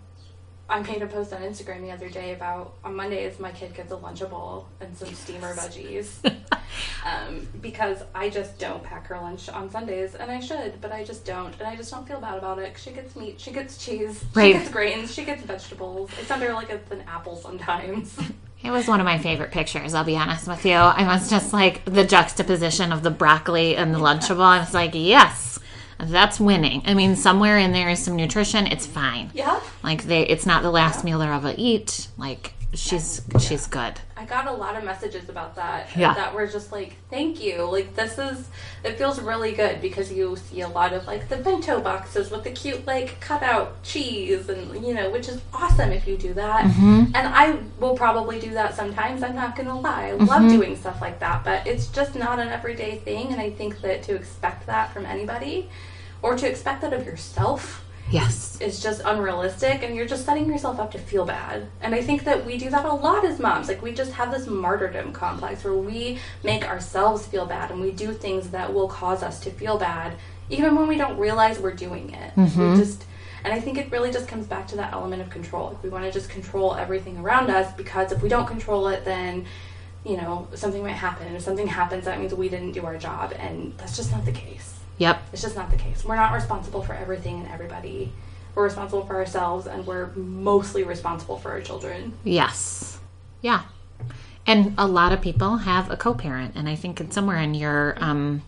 [0.70, 3.92] I made a post on Instagram the other day about on Mondays my kid gets
[3.92, 6.08] a Lunchable and some steamer veggies.
[7.06, 11.04] um, because I just don't pack her lunch on Sundays and I should, but I
[11.04, 12.78] just don't and I just don't feel bad about it.
[12.78, 14.54] She gets meat, she gets cheese, Right.
[14.54, 16.10] she gets grains, she gets vegetables.
[16.20, 18.18] It's under like it's an apple sometimes.
[18.64, 20.72] It was one of my favorite pictures, I'll be honest with you.
[20.72, 24.40] I was just like the juxtaposition of the broccoli and the Lunchable.
[24.40, 25.53] I was like, yes,
[26.06, 26.82] that's winning.
[26.86, 28.68] I mean, somewhere in there is some nutrition.
[28.68, 29.32] It's fine.
[29.34, 29.60] yeah.
[29.84, 32.08] Like they, it's not the last meal they'll ever eat.
[32.18, 34.00] Like she's she's good.
[34.24, 35.90] I got a lot of messages about that.
[35.98, 36.14] Yeah.
[36.14, 37.70] That were just like, thank you.
[37.70, 38.48] Like, this is,
[38.84, 42.46] it feels really good because you see a lot of like the bento boxes with
[42.46, 46.64] the cute, like, cutout cheese, and you know, which is awesome if you do that.
[46.66, 47.16] Mm-hmm.
[47.16, 49.24] And I will probably do that sometimes.
[49.24, 50.08] I'm not going to lie.
[50.08, 50.48] I love mm-hmm.
[50.48, 53.28] doing stuff like that, but it's just not an everyday thing.
[53.28, 55.70] And I think that to expect that from anybody
[56.24, 58.60] or to expect that of yourself Yes.
[58.62, 61.68] is just unrealistic and you're just setting yourself up to feel bad.
[61.82, 63.68] And I think that we do that a lot as moms.
[63.68, 67.92] Like we just have this martyrdom complex where we make ourselves feel bad and we
[67.92, 70.16] do things that will cause us to feel bad
[70.50, 72.34] even when we don't realize we're doing it.
[72.36, 72.76] We mm-hmm.
[72.78, 73.06] just
[73.44, 75.70] and I think it really just comes back to that element of control.
[75.70, 79.06] Like we want to just control everything around us because if we don't control it
[79.06, 79.46] then
[80.06, 81.28] you know, something might happen.
[81.28, 83.34] And if something happens, that means we didn't do our job.
[83.40, 84.73] And that's just not the case.
[84.98, 85.22] Yep.
[85.34, 86.04] It's just not the case.
[86.06, 88.12] We're not responsible for everything and everybody.
[88.56, 92.14] We're responsible for ourselves, and we're mostly responsible for our children.
[92.24, 93.00] Yes.
[93.42, 93.64] Yeah.
[94.46, 97.96] And a lot of people have a co-parent, and I think it's somewhere in your
[97.98, 98.44] um,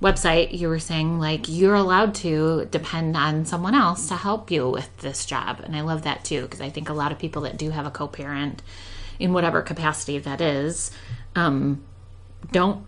[0.00, 4.68] website you were saying like you're allowed to depend on someone else to help you
[4.68, 7.42] with this job, and I love that too because I think a lot of people
[7.42, 8.62] that do have a co-parent,
[9.18, 10.90] in whatever capacity that is,
[11.34, 11.82] um,
[12.52, 12.84] don't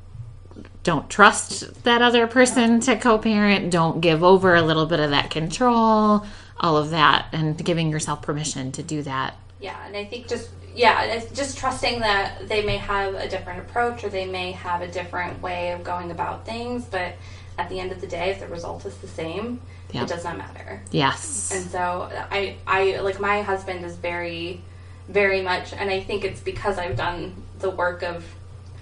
[0.83, 5.31] don't trust that other person to co-parent don't give over a little bit of that
[5.31, 6.25] control
[6.59, 10.51] all of that and giving yourself permission to do that Yeah, and I think just
[10.75, 14.87] yeah, just trusting that they may have a different approach or they may have a
[14.89, 17.15] different way of going about things, but
[17.59, 19.61] at the end of the day, if the result is the same,
[19.91, 20.05] Yeah.
[20.05, 20.81] it does not matter.
[20.93, 24.63] yes And so I I like my husband is very
[25.09, 28.25] very much and I think it's because I've done the work of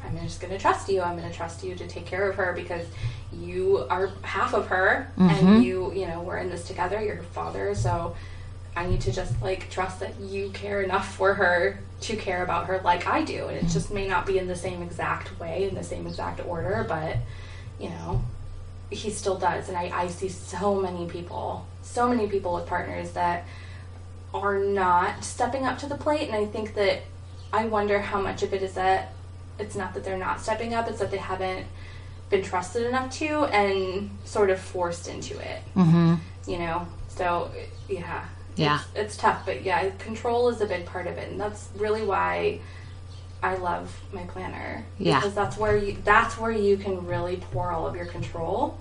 [0.05, 1.03] I'm just going to trust you.
[1.03, 2.87] I'm going to trust you to take care of her because
[3.33, 5.63] you are half of her and mm-hmm.
[5.63, 7.03] you, you know, we're in this together.
[7.03, 8.17] You're her father, so
[8.77, 12.67] I need to just like trust that you care enough for her to care about
[12.67, 13.49] her like I do.
[13.49, 13.73] And it mm-hmm.
[13.73, 17.17] just may not be in the same exact way, in the same exact order, but
[17.79, 18.23] you know,
[18.91, 19.69] he still does.
[19.69, 23.45] And I, I see so many people, so many people with partners that
[24.33, 26.29] are not stepping up to the plate.
[26.29, 27.03] And I think that
[27.53, 29.13] I wonder how much of it is that
[29.59, 31.67] it's not that they're not stepping up, it's that they haven't
[32.31, 35.63] been trusted enough to and sort of forced into it.
[35.75, 36.15] Mm-hmm.
[36.51, 36.89] You know?
[37.09, 37.51] So,
[37.89, 38.25] yeah.
[38.57, 38.81] Yeah.
[38.81, 41.31] It's, it's tough, but yeah, control is a big part of it.
[41.31, 42.61] And that's really why
[43.43, 44.85] I love my planner.
[44.99, 45.21] Yeah.
[45.21, 48.79] Because that's where you that's where you can really pour all of your control.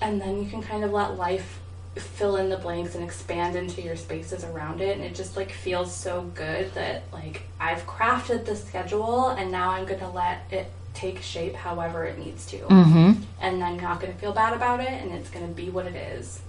[0.00, 1.57] And then you can kind of let life
[2.00, 5.50] fill in the blanks and expand into your spaces around it and it just like
[5.50, 10.42] feels so good that like I've crafted the schedule and now I'm going to let
[10.50, 12.58] it take shape however it needs to.
[12.58, 13.22] Mm-hmm.
[13.40, 15.86] And I'm not going to feel bad about it and it's going to be what
[15.86, 16.42] it is.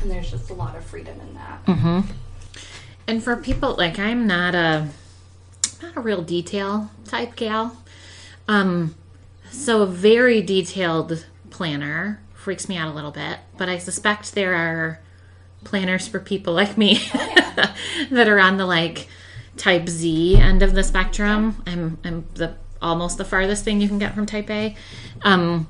[0.00, 1.66] And there's just a lot of freedom in that.
[1.66, 2.12] Mm-hmm.
[3.06, 4.88] And for people like I'm not a
[5.82, 7.76] not a real detail type gal.
[8.48, 8.94] Um
[9.50, 14.54] so a very detailed planner freaks me out a little bit, but I suspect there
[14.54, 15.00] are
[15.64, 16.94] planners for people like me
[18.12, 19.08] that are on the like
[19.56, 21.60] type Z end of the spectrum.
[21.66, 24.76] I'm I'm the almost the farthest thing you can get from type A.
[25.24, 25.66] Um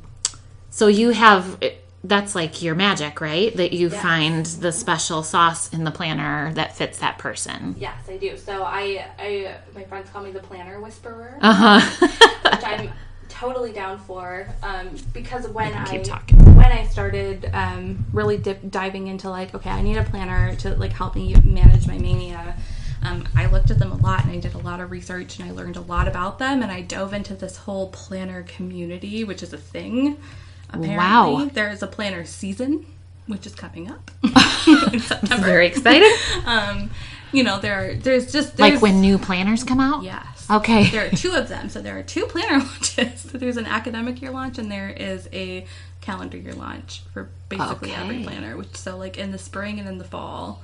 [0.69, 1.59] so you have
[2.05, 3.57] that's like your magic, right?
[3.57, 4.03] That you Yes.
[4.03, 7.75] find the special sauce in the planner that fits that person.
[7.79, 8.37] Yes, I do.
[8.37, 12.09] So I, I, my friends call me the planner whisperer, Uh huh.
[12.53, 12.93] which I'm
[13.38, 14.49] totally down for.
[14.62, 16.38] Um, because when I talking.
[16.57, 20.75] when I started um, really dip, diving into like, okay, I need a planner to
[20.77, 22.57] like help me manage my mania.
[23.03, 25.49] Um, I looked at them a lot and I did a lot of research and
[25.49, 29.42] I learned a lot about them and I dove into this whole planner community, which
[29.42, 30.16] is a thing.
[30.70, 31.51] Apparently, Wow.
[31.53, 32.85] there is a planner season,
[33.27, 35.44] which is coming up in September.
[35.46, 36.12] Very exciting.
[36.46, 36.90] um,
[37.33, 40.03] you know, there are, there's just there's, like when new planners come out?
[40.03, 40.91] yes, Okay.
[40.91, 41.69] there are two of them.
[41.69, 43.21] So there are two planner launches.
[43.21, 45.67] So there's an academic year launch and there is a
[46.01, 48.57] calendar year launch for basically every planner.
[48.57, 50.63] Which so like in the spring and in the fall,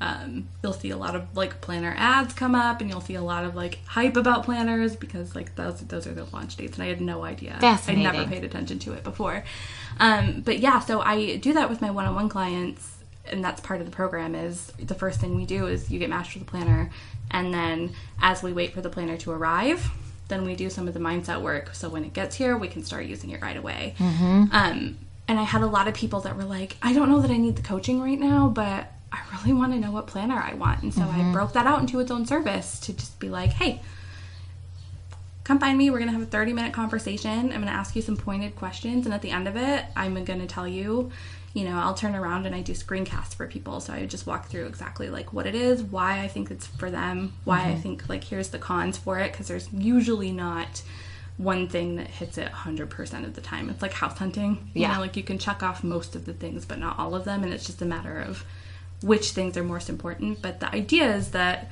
[0.00, 3.22] um, you'll see a lot of like planner ads come up, and you'll see a
[3.22, 6.82] lot of like hype about planners because like those those are the launch dates, and
[6.82, 7.58] I had no idea.
[7.92, 9.44] I never paid attention to it before.
[9.98, 13.86] Um, but yeah, so I do that with my one-on-one clients, and that's part of
[13.86, 14.34] the program.
[14.34, 16.90] Is the first thing we do is you get matched with a planner,
[17.30, 19.90] and then as we wait for the planner to arrive.
[20.28, 21.74] Then we do some of the mindset work.
[21.74, 23.96] So when it gets here, we can start using it right away.
[24.52, 27.32] Um, and I had a lot of people that were like, I don't know that
[27.32, 30.54] I need the coaching right now, but I really want to know what planner I
[30.54, 30.82] want.
[30.84, 33.80] And so I broke that out into its own service to just be like, hey,
[35.42, 35.90] come find me.
[35.90, 37.30] We're going to have a 30 minute conversation.
[37.30, 39.04] I'm going to ask you some pointed questions.
[39.04, 41.10] And at the end of it, I'm going to tell you,
[41.52, 43.80] you know, I'll turn around and I do screencasts for people.
[43.80, 46.90] So I just walk through exactly like what it is, why I think it's for
[46.90, 47.80] them, why I mm-hmm.
[47.80, 49.32] think like here's the cons for it.
[49.32, 50.82] Cause there's usually not
[51.38, 53.68] one thing that hits it 100% of the time.
[53.70, 54.70] It's like house hunting.
[54.74, 54.94] You Yeah.
[54.94, 57.42] know, like you can check off most of the things, but not all of them.
[57.42, 58.44] And it's just a matter of
[59.02, 60.42] which things are most important.
[60.42, 61.70] But the idea is that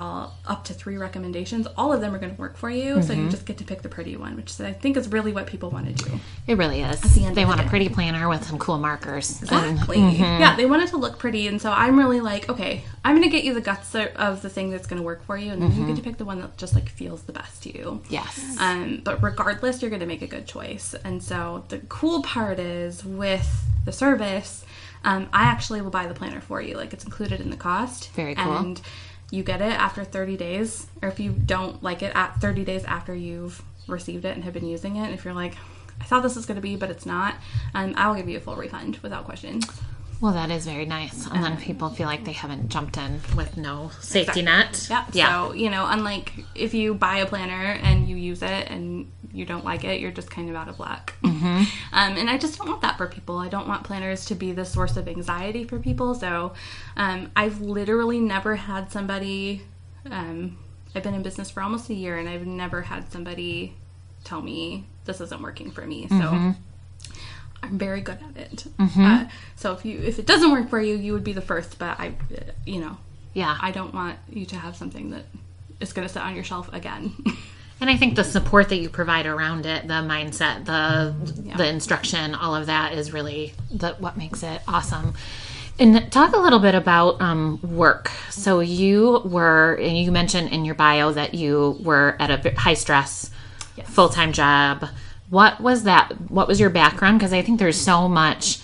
[0.00, 3.02] I'll, up to three recommendations, all of them are going to work for you.
[3.02, 5.46] So you just get to pick the pretty one, which I think is really what
[5.46, 6.20] people want to do.
[6.46, 7.00] It really is.
[7.00, 9.42] the end They want the a pretty planner with some cool markers.
[9.50, 9.98] And- Exactly.
[10.16, 13.28] Yeah, they want it to look pretty, and so I'm really like, okay, I'm gonna
[13.30, 15.86] get you the guts of- the thing that's gonna work for you, and then you
[15.86, 18.00] get to pick the one that just like feels the best to you.
[18.08, 18.56] yes.
[18.58, 20.94] Um, but regardless, you're going to make a good choice.
[21.04, 24.64] And so the cool part is with the service,
[25.04, 26.76] um, I actually will buy the planner for you.
[26.76, 28.10] Like it's included in the cost.
[28.12, 28.56] Very cool.
[28.56, 28.80] And
[29.32, 32.84] you get it after 30 days, or if you don't like it, at 30 days
[32.84, 35.10] after you've received it and have been using it.
[35.10, 35.54] If you're like,
[36.00, 37.36] I thought this was going to be, but it's not,
[37.74, 39.60] um, I'll give you a full refund without question.
[40.20, 41.26] Well, that is very nice.
[41.26, 44.86] And then people feel like they haven't jumped in with no safety net.
[44.88, 45.04] Yep.
[45.14, 45.46] Yeah.
[45.48, 49.44] So, you know, unlike if you buy a planner and you use it and you
[49.46, 51.14] don't like it, you're just kind of out of luck.
[51.22, 51.62] Mm-hmm.
[51.94, 53.36] Um, and I just don't want that for people.
[53.36, 56.14] I don't want planners to be the source of anxiety for people.
[56.14, 56.54] So
[56.96, 59.62] um, I've literally never had somebody,
[60.10, 60.56] um,
[60.94, 63.74] I've been in business for almost a year and I've never had somebody
[64.24, 66.08] tell me this isn't working for me.
[66.08, 66.14] So.
[66.14, 66.50] Mm-hmm.
[67.62, 68.64] I'm very good at it.
[68.78, 71.78] Uh, so if you if it doesn't work for you, you would be the first.
[71.78, 72.14] But I,
[72.66, 72.96] you know,
[73.34, 73.56] Yeah.
[73.60, 75.26] I don't want you to have something that
[75.78, 77.12] is going to sit on your shelf again.
[77.82, 81.12] And I think the support that you provide around it, the mindset, the
[81.56, 85.14] the instruction, all of that is really the, what makes it awesome.
[85.80, 88.12] And talk a little bit about um, work.
[88.30, 92.74] So you were, and you mentioned in your bio that you were at a high
[92.74, 93.30] stress
[93.76, 93.88] Yes.
[93.88, 94.86] full time job.
[95.28, 96.30] What was that?
[96.30, 97.18] What was your background?
[97.18, 98.60] Because I think there's so much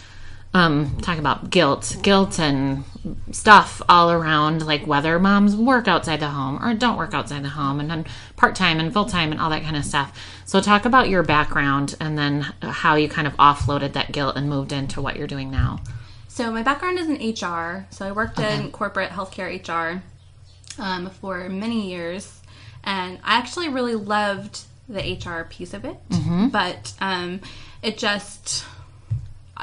[0.55, 2.85] um, talk about guilt, guilt, and
[3.31, 7.51] stuff all around like whether moms work outside the home or don't work outside the
[7.51, 8.07] home and then
[8.37, 10.19] part-time and full-time and all that kind of stuff.
[10.45, 14.49] So talk about your background and then how you kind of offloaded that guilt and
[14.49, 15.81] moved into what you're doing now.
[16.29, 17.87] So my background is in HR.
[17.91, 20.03] So I worked in corporate healthcare HR
[20.81, 22.41] um, for many years,
[22.85, 25.97] and I actually really loved the HR piece of it.
[26.51, 27.41] But um,
[27.83, 28.65] it just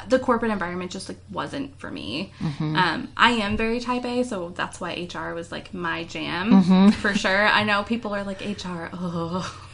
[0.10, 2.32] the corporate environment just like wasn't for me.
[2.60, 7.14] Um, I am very type A, so that's why HR was like my jam for
[7.14, 7.48] sure.
[7.48, 9.60] I know people are like HR, oh.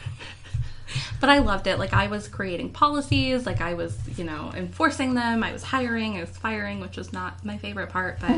[1.20, 1.78] But I loved it.
[1.78, 5.42] Like I was creating policies, like I was, you know, enforcing them.
[5.42, 8.30] I was hiring, I was firing, which was not my favorite part, but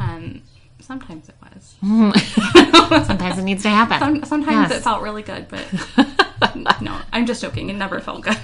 [0.00, 0.42] um,
[0.80, 1.76] sometimes it was.
[3.06, 4.80] sometimes it needs to happen Some, sometimes Yes.
[4.80, 5.64] it felt really good, but
[6.80, 7.68] no, I'm just joking.
[7.70, 8.38] It never felt good.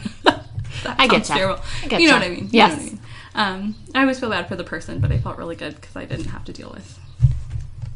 [0.84, 1.34] That I get ya.
[1.36, 1.62] terrible.
[1.84, 2.38] I get you know what I mean?
[2.38, 2.72] You know Yes.
[2.80, 2.98] I mean?
[3.34, 6.04] Um, I always feel bad for the person, but I felt really good because I
[6.04, 6.98] didn't have to deal with.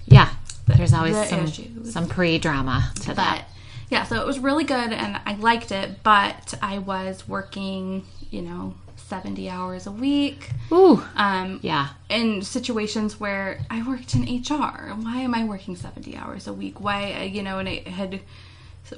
[0.07, 0.31] yeah
[0.67, 1.93] there's always the some issues.
[1.93, 3.45] some pre-drama to But that
[3.91, 8.41] yeah, so it was really good and I liked it, but I was working, you
[8.43, 10.51] know, 70 hours a week.
[10.73, 14.95] Ooh, Um, yeah in situations where I worked in HR.
[14.95, 16.81] Why am I working 70 hours a week?
[16.81, 18.21] Why, uh, you know, and it had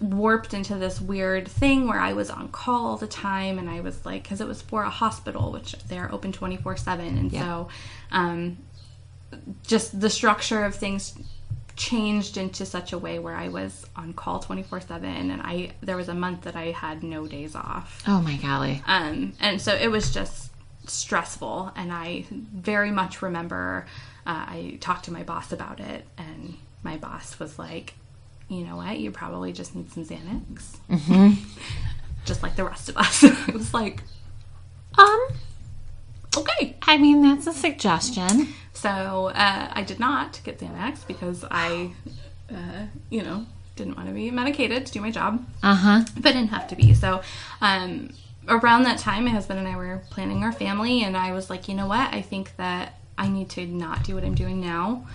[0.01, 3.81] warped into this weird thing where I was on call all the time and I
[3.81, 7.07] was like, because it was for a hospital, which they're open 24 7.
[7.19, 7.69] And so,
[8.11, 8.59] um,
[9.67, 11.15] just the structure of things
[11.77, 15.97] changed into such a way where I was on call 24 7 and I there
[15.97, 18.03] was a month that I had no days off.
[18.09, 20.51] oh my golly Um, and so it was just
[20.87, 21.73] stressful.
[21.77, 23.87] And I very much remember
[24.27, 27.95] uh, I talked to my boss about it, and my boss was like,
[28.49, 30.77] you know what, you probably just need some Xanax.
[30.91, 31.33] Mm-hmm.
[32.25, 33.23] just like the rest of us.
[33.25, 34.03] it was like,
[34.99, 35.21] um
[36.37, 36.77] okay.
[36.83, 38.89] i mean that's a suggestion So
[39.35, 41.93] uh, I did not get Xanax because I,
[42.51, 45.45] uh, you know, didn't want to be medicated to do my job.
[45.63, 46.93] uh-huh but didn't have to be.
[46.95, 47.23] So,
[47.61, 48.11] um,
[48.49, 51.69] around that time, my husband and I were planning our family, and I was like,
[51.69, 52.13] you know what?
[52.15, 55.07] I think that I need to not do what I'm doing now.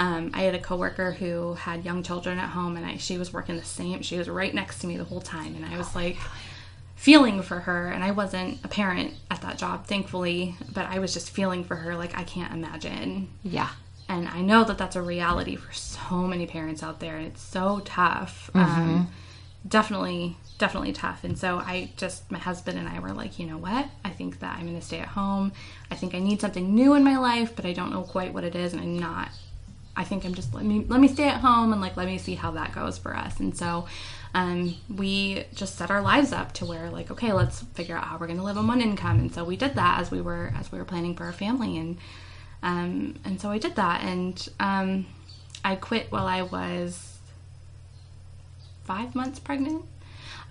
[0.00, 3.32] Um, I had a coworker who had young children at home, and I, she was
[3.32, 4.02] working the same.
[4.02, 6.16] She was right next to me the whole time, and I was like
[6.96, 7.86] feeling for her.
[7.88, 11.76] And I wasn't a parent at that job, thankfully, but I was just feeling for
[11.76, 11.94] her.
[11.96, 13.70] Like I can't imagine yeah
[14.10, 17.40] and I know that that's a reality for so many parents out there, and it's
[17.40, 18.50] so tough.
[18.54, 19.08] Um,
[19.66, 21.22] definitely, definitely tough.
[21.22, 23.86] And so I just, my husband and I were like, you know what?
[24.04, 25.52] I think that I'm going to stay at home.
[25.92, 28.42] I think I need something new in my life, but I don't know quite what
[28.42, 29.28] it is, and I'm not.
[30.00, 32.16] I think I'm just let me let me stay at home and like let me
[32.16, 33.38] see how that goes for us.
[33.38, 33.86] And so
[34.34, 38.16] um, we just set our lives up to where like okay, let's figure out how
[38.16, 39.18] we're going to live on one income.
[39.20, 41.76] And so we did that as we were as we were planning for our family
[41.78, 41.98] and.
[42.62, 45.06] Um, and so I did that, and um,
[45.64, 47.16] I quit while I was
[48.84, 49.84] five months pregnant.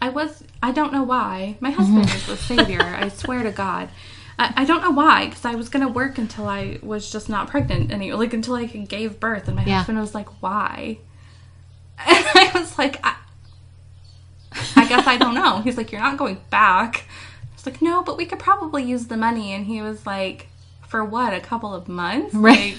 [0.01, 1.57] I was, I don't know why.
[1.59, 3.89] My husband is the savior, I swear to God.
[4.39, 7.29] I, I don't know why, because I was going to work until I was just
[7.29, 9.47] not pregnant, and like until I gave birth.
[9.47, 9.77] And my Yeah.
[9.79, 10.97] husband was like, why?
[12.07, 13.15] And I was like, I,
[14.77, 15.59] I guess I don't know.
[15.59, 17.03] He's like, you're not going back.
[17.51, 19.51] I was like, no, but we could probably use the money.
[19.53, 20.47] And he was like,
[20.87, 21.33] for what?
[21.33, 22.33] A couple of months?
[22.33, 22.75] Right.
[22.75, 22.77] Like,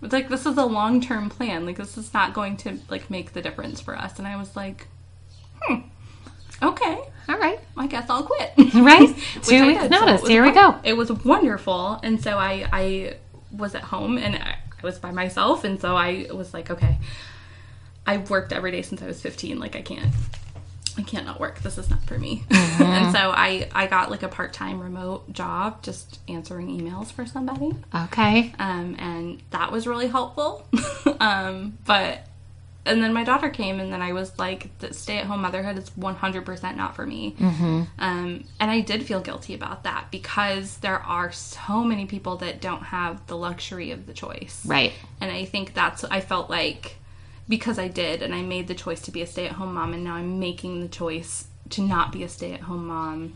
[0.00, 1.66] it's like this is a long term plan.
[1.66, 4.18] Like this is not going to like make the difference for us.
[4.20, 4.86] And I was like,
[5.60, 5.80] hmm,
[6.62, 6.98] okay,
[7.28, 8.52] all right I guess I'll quit.
[8.74, 9.08] right
[9.42, 9.90] two weeks did.
[9.90, 13.16] Notice was here we go It was wonderful, and so I I
[13.50, 16.98] was at home and I was by myself, and so I was like, okay,
[18.06, 19.58] I've worked every day since I was 15.
[19.58, 20.12] Like I can't.
[20.96, 21.60] I can't not work.
[21.60, 22.42] This is not for me.
[22.50, 27.24] and so I, I got like a part time remote job, just answering emails for
[27.24, 30.66] somebody okay um, and that was really helpful.
[31.20, 32.26] um, but
[32.88, 35.96] and then my daughter came, and then I was like, stay at home motherhood is
[35.96, 37.36] one hundred percent not for me.
[37.38, 37.82] Mm-hmm.
[37.98, 42.60] Um, and I did feel guilty about that because there are so many people that
[42.60, 46.96] don't have the luxury of the choice, right and I think that's I felt like
[47.48, 50.14] because I did and I made the choice to be a stay-at-home mom and now
[50.14, 53.34] I'm making the choice to not be a stay-at-home mom.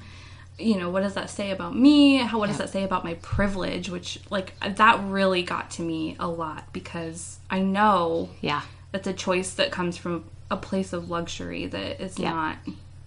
[0.59, 2.19] You know, what does that say about me?
[2.19, 3.89] How what does that say about my privilege?
[3.89, 8.63] Which like that really got to me a lot because I know yeah
[8.95, 12.31] it's a choice that comes from a place of luxury that is Yeah.
[12.33, 12.57] not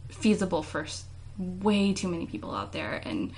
[0.09, 0.85] feasible for
[1.37, 3.31] way too many people out there and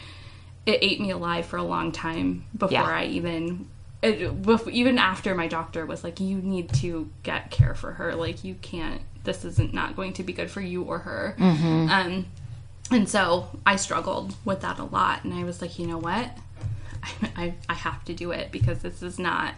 [0.65, 2.83] it ate me alive for a long time before Yeah.
[2.85, 3.67] I even
[4.03, 4.31] it,
[4.69, 8.53] even after my doctor was like you need to get care for her like you
[8.55, 12.25] can't this isn't not going to be good for you or her um
[12.91, 16.29] and so I struggled with that a lot and I was like you know what
[17.03, 19.55] I, I, I have to do it because this is not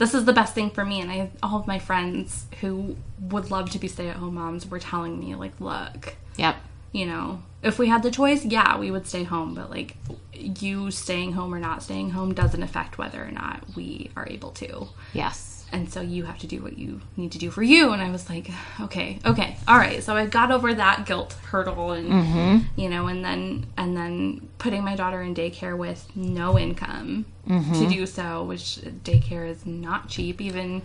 [0.00, 1.00] this is the best thing for me.
[1.02, 4.66] And I, all of my friends who would love to be stay at home moms
[4.66, 6.56] were telling me, like, look, Yep.
[6.92, 9.54] you know, if we had the choice, yeah, we would stay home.
[9.54, 9.96] But like,
[10.32, 14.50] you staying home or not staying home doesn't affect whether or not we are able
[14.52, 14.88] to.
[15.12, 15.49] Yes.
[15.72, 17.92] And so you have to do what you need to do for you.
[17.92, 18.50] And I was like,
[18.80, 20.02] okay, okay, all right.
[20.02, 22.80] So I got over that guilt hurdle, and mm-hmm.
[22.80, 27.72] you know, and then and then putting my daughter in daycare with no income mm-hmm.
[27.72, 30.82] to do so, which daycare is not cheap, even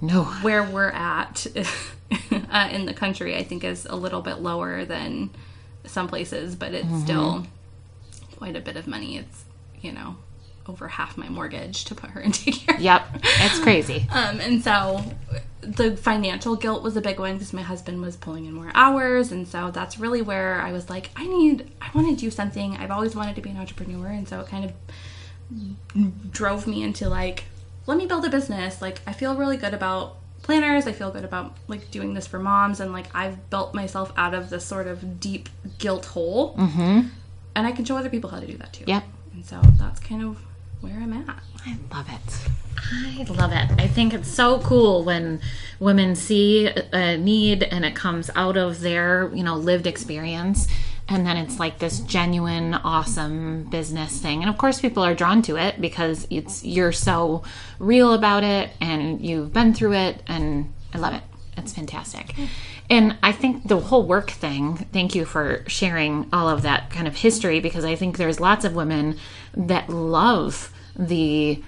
[0.00, 0.24] No.
[0.42, 1.46] where we're at
[2.52, 5.30] uh, in the country, I think is a little bit lower than
[5.86, 7.04] some places, but it's mm-hmm.
[7.04, 7.46] still
[8.36, 9.16] quite a bit of money.
[9.16, 9.44] It's
[9.80, 10.16] you know
[10.66, 12.78] over half my mortgage to put her in daycare.
[12.80, 13.06] Yep.
[13.22, 14.06] It's crazy.
[14.14, 15.02] Um, and so
[15.60, 19.32] the financial guilt was a big one because my husband was pulling in more hours.
[19.32, 22.76] And so that's really where I was like, I need, I want to do something.
[22.76, 24.06] I've always wanted to be an entrepreneur.
[24.06, 27.44] And so it kind of drove me into like,
[27.86, 28.80] let me build a business.
[28.80, 30.86] Like, I feel really good about planners.
[30.86, 32.80] I feel good about like doing this for moms.
[32.80, 35.48] And like, I've built myself out of this sort of deep
[35.78, 36.54] guilt hole.
[36.56, 37.08] Mm-hmm.
[37.56, 38.84] And I can show other people how to do that too.
[38.86, 39.04] Yep.
[39.32, 40.43] And so that's kind of
[40.84, 41.38] where I'm at.
[41.64, 42.50] I love it.
[42.92, 43.82] I love it.
[43.82, 45.40] I think it's so cool when
[45.80, 50.68] women see a need and it comes out of their, you know, lived experience
[51.08, 54.42] and then it's like this genuine awesome business thing.
[54.42, 57.42] And of course people are drawn to it because it's you're so
[57.78, 61.22] real about it and you've been through it and I love it.
[61.56, 62.34] It's fantastic.
[62.90, 67.08] And I think the whole work thing, thank you for sharing all of that kind
[67.08, 69.16] of history because I think there's lots of women
[69.56, 71.62] that love the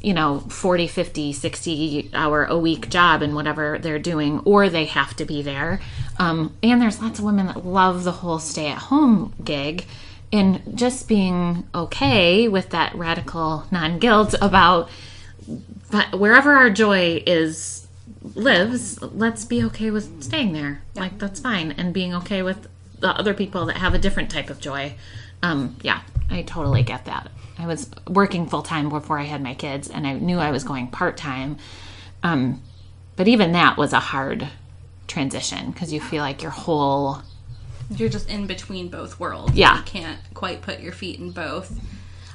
[0.00, 4.86] you know 40 50 60 hour a week job and whatever they're doing or they
[4.86, 5.80] have to be there.
[6.18, 9.84] Um, and there's lots of women that love the whole stay at home gig.
[10.32, 14.88] And just being okay with that radical non-guilt about
[15.90, 17.88] but wherever our joy is
[18.34, 20.82] lives let's be okay with staying there.
[20.94, 21.72] Like that's fine.
[21.72, 22.68] And being okay with
[23.00, 24.94] the other people that have a different type of joy.
[25.42, 29.88] Um, yeah i totally get that i was working full-time before i had my kids
[29.88, 31.56] and i knew i was going part-time
[32.22, 32.60] um,
[33.16, 34.48] but even that was a hard
[35.06, 37.22] transition because you feel like your whole
[37.90, 39.54] you're just in between both worlds.
[39.54, 39.78] Yeah.
[39.78, 41.78] You can't quite put your feet in both.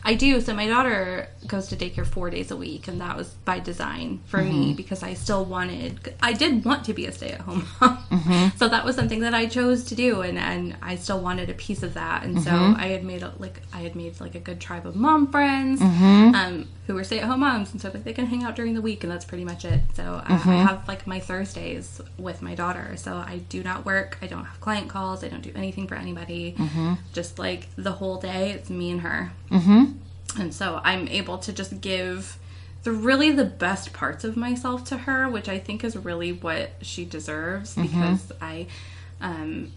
[0.05, 0.39] I do.
[0.39, 4.21] So my daughter goes to daycare four days a week, and that was by design
[4.27, 4.73] for me mm-hmm.
[4.73, 6.13] because I still wanted.
[6.21, 8.57] I did want to be a stay-at-home mom, mm-hmm.
[8.57, 11.55] so that was something that I chose to do, and and I still wanted a
[11.55, 12.23] piece of that.
[12.23, 12.79] And so mm-hmm.
[12.79, 15.81] I had made a, like I had made like a good tribe of mom friends,
[15.81, 19.03] um, who were stay-at-home moms, and so like they can hang out during the week,
[19.03, 19.81] and that's pretty much it.
[19.95, 24.19] So I, I have like my Thursdays with my daughter, so I do not work.
[24.21, 25.23] I don't have client calls.
[25.23, 26.55] I don't do anything for anybody.
[27.11, 29.31] Just like the whole day, it's me and her.
[30.39, 32.37] And so I'm able to just give
[32.83, 36.71] the really the best parts of myself to her, which I think is really what
[36.81, 38.67] she deserves because I
[39.21, 39.71] um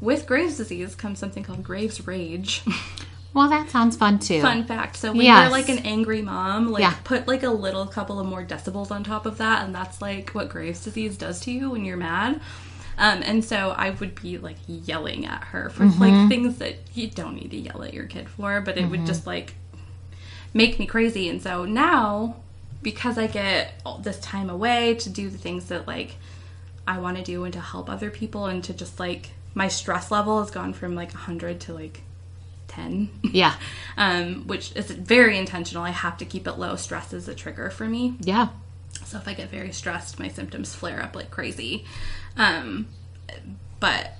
[0.00, 2.62] with Graves' disease comes something called Graves' rage.
[3.34, 4.96] well that sounds fun too Fun fact.
[4.96, 5.42] So when Yes.
[5.42, 6.94] you're like an angry mom, like Yeah.
[7.04, 10.30] put like a little couple of more decibels on top of that, and that's like
[10.30, 12.40] what Graves' disease does to you when you're mad.
[12.98, 16.00] Um, and so I would be like yelling at her for Mm-hmm.
[16.02, 18.90] like things that you don't need to yell at your kid for, but it Mm-hmm.
[18.90, 19.54] would just like
[20.52, 21.28] make me crazy.
[21.28, 22.36] And so now,
[22.82, 26.16] because I get all this time away to do the things that like
[26.86, 30.10] I want to do and to help other people, and to just like my stress
[30.10, 32.02] level has gone from like 100 to like
[32.68, 33.56] 10 yeah
[33.96, 35.82] um, which is very intentional.
[35.82, 36.76] I have to keep it low.
[36.76, 38.16] Stress is a trigger for me.
[38.20, 38.48] yeah
[39.04, 41.84] So if I get very stressed, my symptoms flare up like crazy.
[42.36, 42.88] Um,
[43.80, 44.12] but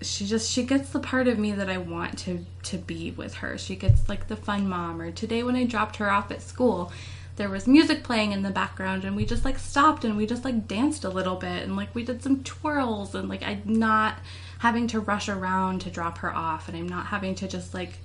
[0.00, 3.34] she just she gets the part of me that I want to to be with
[3.34, 3.58] her.
[3.58, 5.00] She gets like the fun mom.
[5.00, 6.92] Or today when I dropped her off at school,
[7.36, 10.44] there was music playing in the background, and we just like stopped and we just
[10.44, 14.18] like danced a little bit, and like we did some twirls, and like I'm not
[14.60, 17.98] having to rush around to drop her off, and I'm not having to just like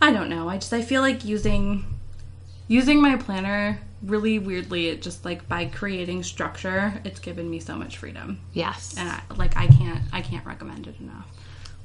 [0.00, 0.48] I don't know.
[0.48, 1.84] I just I feel like using
[2.68, 7.74] using my planner really weirdly it just like by creating structure it's given me so
[7.76, 11.26] much freedom yes and I, like i can't i can't recommend it enough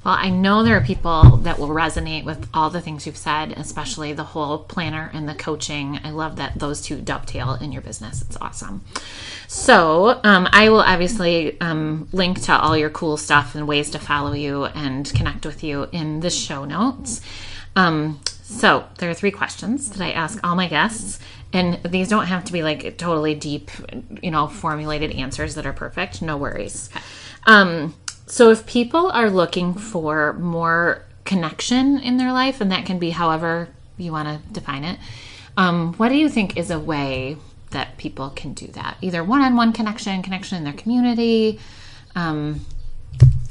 [0.04, 3.52] Well, I know there are people that will resonate with all the things you've said,
[3.52, 6.00] especially the whole planner and the coaching.
[6.02, 8.20] I love that those two dovetail in your business.
[8.20, 8.82] It's awesome.
[9.46, 14.00] So, um, I will obviously um, link to all your cool stuff and ways to
[14.00, 17.20] follow you and connect with you in the show notes.
[17.76, 21.20] Um, so, there are three questions that I ask all my guests.
[21.52, 23.70] And these don't have to be like totally deep,
[24.22, 26.22] you know, formulated answers that are perfect.
[26.22, 26.88] No worries.
[27.46, 27.94] Um,
[28.26, 33.10] so if people are looking for more connection in their life, and that can be
[33.10, 34.98] however you want to define it,
[35.56, 37.36] Um, what do you think is a way
[37.72, 38.96] that people can do that?
[39.02, 41.60] Either one on one connection, connection in their community.
[42.14, 42.64] Um,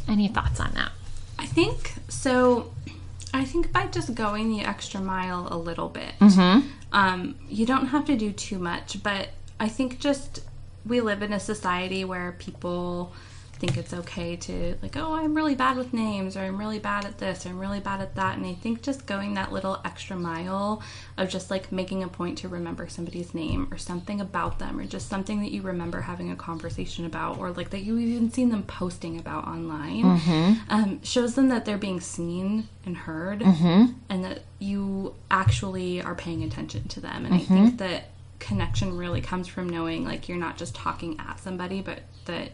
[0.08, 0.92] any thoughts on that?
[1.38, 2.72] I think so.
[3.34, 6.14] I think by just going the extra mile a little bit,
[6.92, 9.02] um, you don't have to do too much.
[9.02, 9.30] But
[9.60, 10.42] I think just
[10.86, 13.14] we live in a society where people
[13.62, 17.06] think it's okay to like, oh, I'm really bad with names, or I'm really bad
[17.06, 18.36] at this, or I'm really bad at that.
[18.36, 20.82] And I think just going that little extra mile
[21.16, 24.86] of just like making a point to remember somebody's name or something about them, or
[24.86, 28.50] just something that you remember having a conversation about, or like that you even seen
[28.50, 30.54] them posting about online, mm-hmm.
[30.74, 33.94] um, shows them that they're being seen and heard, mm-hmm.
[34.10, 37.26] and that you actually are paying attention to them.
[37.26, 37.54] And I mm-hmm.
[37.54, 38.06] think that
[38.40, 42.54] connection really comes from knowing like you're not just talking at somebody, but that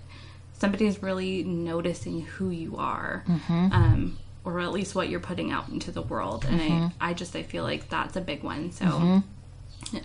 [0.57, 3.71] somebody's really noticing who you are mm-hmm.
[3.71, 6.45] um, or at least what you're putting out into the world.
[6.45, 6.87] And I, mm-hmm.
[7.01, 8.71] I just i feel like that's a big one.
[8.71, 9.17] So mm-hmm.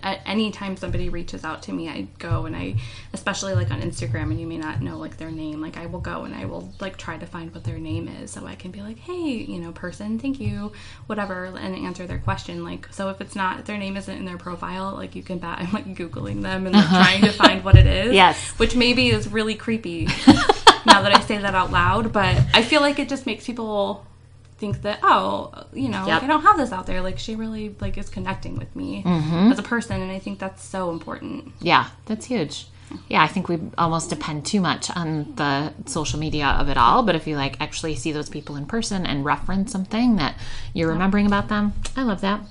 [0.01, 2.75] At any time somebody reaches out to me i go and i
[3.13, 5.99] especially like on instagram and you may not know like their name like i will
[5.99, 8.71] go and i will like try to find what their name is so i can
[8.71, 10.71] be like hey you know person thank you
[11.07, 14.25] whatever and answer their question like so if it's not if their name isn't in
[14.25, 17.03] their profile like you can bet i'm like googling them and like uh-huh.
[17.03, 18.51] trying to find what it is Yes.
[18.57, 20.05] which maybe is really creepy
[20.85, 24.05] now that i say that out loud but i feel like it just makes people
[24.63, 26.13] think that oh you know Yep.
[26.15, 28.89] like, i don't have this out there like she really like is connecting with me
[29.05, 29.51] Mm-hmm.
[29.51, 32.55] as a person and i think that's so important Yeah, that's huge.
[33.09, 37.01] Yeah, I think we almost depend too much on the social media of it all.
[37.01, 40.35] But if you like actually see those people in person and reference something that
[40.75, 42.41] you're remembering about them, I love that.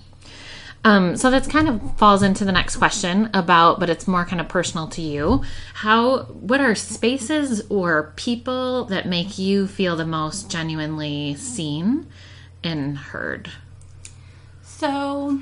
[0.84, 4.40] Um, so that's kind of falls into the next question about, but it's more kind
[4.40, 5.42] of personal to you.
[5.74, 12.08] How, what are spaces or people that make you feel the most genuinely seen
[12.64, 13.50] and heard?
[14.62, 15.40] So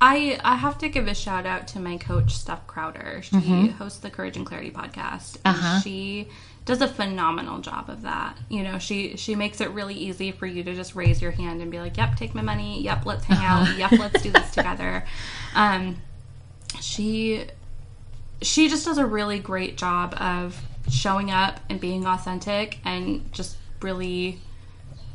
[0.00, 3.20] I I have to give a shout out to my coach Steph Crowder.
[3.22, 3.66] She Mm-hmm.
[3.78, 5.38] hosts the Courage and Clarity podcast.
[5.44, 5.80] And Uh-huh.
[5.80, 6.28] she
[6.64, 8.38] does a phenomenal job of that.
[8.48, 11.60] You know, she she makes it really easy for you to just raise your hand
[11.60, 12.82] and be like, "Yep, take my money.
[12.82, 13.76] Yep, let's hang out.
[13.78, 15.04] Yep, let's do this together."
[15.54, 15.98] Um
[16.80, 17.46] she
[18.40, 20.60] she just does a really great job of
[20.90, 24.40] showing up and being authentic and just really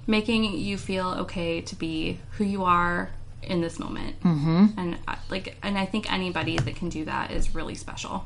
[0.05, 3.09] making you feel okay to be who you are
[3.43, 4.19] in this moment.
[4.21, 4.65] Mm-hmm.
[4.77, 4.97] And
[5.29, 8.25] like, and I think anybody that can do that is really special.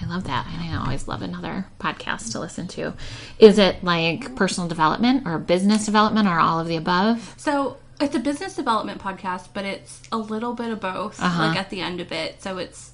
[0.00, 0.46] I love that.
[0.52, 2.94] And I always love another podcast to listen to.
[3.38, 7.34] Is it like personal development or business development or all of the above?
[7.36, 11.18] So it's a business development podcast, but it's a little bit of both.
[11.18, 11.58] Like uh-huh.
[11.58, 12.92] at the end of it, so it's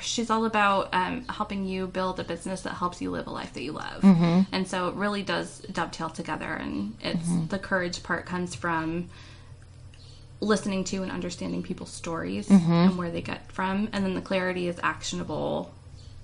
[0.00, 3.52] she's all about um, helping you build a business that helps you live a life
[3.54, 4.42] that you love, mm-hmm.
[4.52, 6.52] and so it really does dovetail together.
[6.52, 7.46] And it's mm-hmm.
[7.46, 9.08] the courage part comes from
[10.40, 12.72] listening to and understanding people's stories mm-hmm.
[12.72, 15.72] and where they get from, and then the clarity is actionable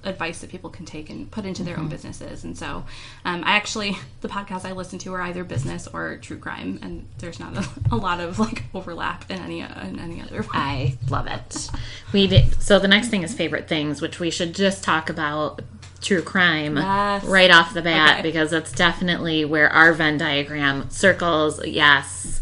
[0.05, 2.45] advice that people can take and put into their own businesses.
[2.45, 2.85] And so,
[3.25, 7.07] um, I actually the podcasts I listen to are either business or true crime, and
[7.19, 10.43] there's not a, a lot of like overlap in any in any other.
[10.43, 10.51] one.
[10.55, 11.69] I love it.
[12.13, 12.63] We did.
[12.63, 15.61] So the next thing is favorite things, which we should just talk about
[16.01, 17.25] true crime Yes.
[17.25, 18.23] right off the bat Okay.
[18.23, 21.63] because that's definitely where our Venn diagram circles.
[21.67, 22.41] Yes.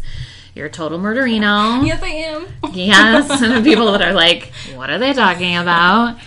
[0.55, 1.85] You're a total murderino.
[1.85, 2.47] Yes, I am.
[2.73, 6.17] Yes, and the people that are like, what are they talking about?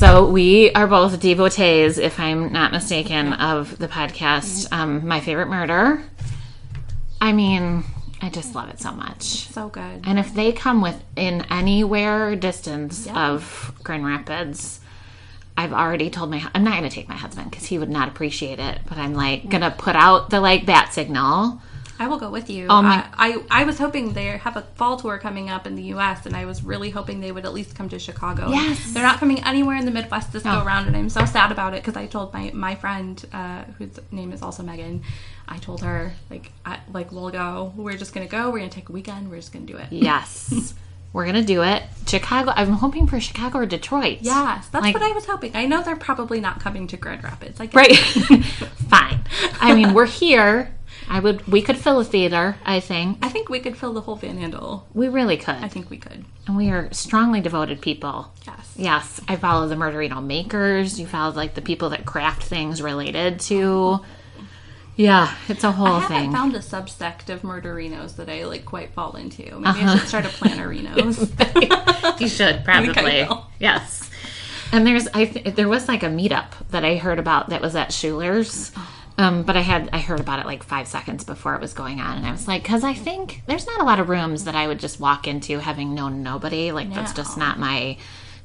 [0.00, 4.66] So we are both devotees, if I'm not mistaken, of the podcast.
[4.72, 6.02] Um, My favorite murder.
[7.20, 7.84] I mean,
[8.22, 9.48] I just love it so much.
[9.48, 10.00] So good.
[10.04, 14.80] And if they come within anywhere distance of Grand Rapids,
[15.54, 18.08] I've already told my I'm not going to take my husband because he would not
[18.08, 18.78] appreciate it.
[18.88, 21.60] But I'm like going to put out the like bat signal.
[22.00, 22.66] I will go with you.
[22.70, 25.74] Oh, my- I, I I was hoping they have a fall tour coming up in
[25.76, 26.24] the U.S.
[26.26, 28.48] and I was really hoping they would at least come to Chicago.
[28.50, 28.92] Yes.
[28.92, 30.58] they're not coming anywhere in the Midwest this No.
[30.60, 33.64] go around, and I'm so sad about it because I told my my friend uh,
[33.78, 35.02] whose name is also Megan.
[35.46, 37.72] I told her like I, like we'll go.
[37.76, 38.50] We're just gonna go.
[38.50, 39.30] We're gonna take a weekend.
[39.30, 39.88] We're just gonna do it.
[39.90, 40.72] Yes,
[41.12, 41.82] we're gonna do it.
[42.06, 42.52] Chicago.
[42.56, 44.18] I'm hoping for Chicago or Detroit.
[44.22, 45.54] Yes, that's Like- what I was hoping.
[45.54, 47.58] I know they're probably not coming to Grand Rapids.
[47.60, 47.94] Like Right.
[48.88, 49.20] Fine.
[49.60, 50.74] I mean, we're here.
[51.10, 51.46] I would.
[51.48, 52.56] We could fill a theater.
[52.64, 54.84] I think I think we could fill the whole Van Andel.
[54.94, 55.56] we really could.
[55.56, 56.24] I think we could.
[56.46, 58.32] and we are strongly devoted people.
[58.46, 58.74] Yes.
[58.76, 61.00] Yes, I follow the Murderino makers.
[61.00, 64.00] You follow like the people that craft things related to.
[64.94, 65.96] Yeah, it's a whole thing.
[65.96, 66.32] I haven't thing.
[66.32, 69.42] found a subsect of murderinos that I like quite fall into.
[69.42, 69.96] Maybe I uh-huh.
[69.98, 72.20] should start a plannerinos.
[72.20, 73.26] you should probably.
[73.58, 74.10] Yes.
[74.72, 77.74] And there's I th- there was like a meetup that I heard about that was
[77.74, 78.70] at Schuler's.
[78.76, 78.99] Oh.
[79.20, 82.00] Um, but I had I heard about it like five seconds before it was going
[82.00, 84.54] on, and I was like, because I think there's not a lot of rooms that
[84.54, 86.72] I would just walk into having known nobody.
[86.72, 87.98] Like that's just not my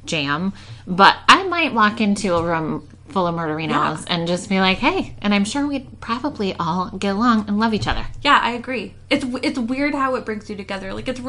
[0.04, 0.52] jam.
[0.86, 5.16] But I might walk into a room full of murderinos and just be like, hey,
[5.22, 8.06] and I'm sure we'd probably all get along and love each other.
[8.24, 8.96] Yeah, I agree.
[9.10, 10.94] It's it's weird how it brings you together.
[10.94, 11.22] Like it's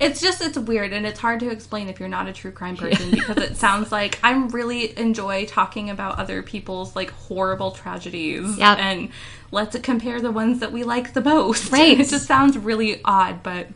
[0.00, 2.76] it's just it's weird and it's hard to explain if you're not a true crime
[2.76, 8.58] person because it sounds like I'm really enjoy talking about other people's like horrible tragedies
[8.58, 8.78] Yep.
[8.78, 9.10] and
[9.52, 11.70] let's compare the ones that we like the most.
[11.72, 12.00] Right.
[12.00, 13.68] it just sounds really odd, but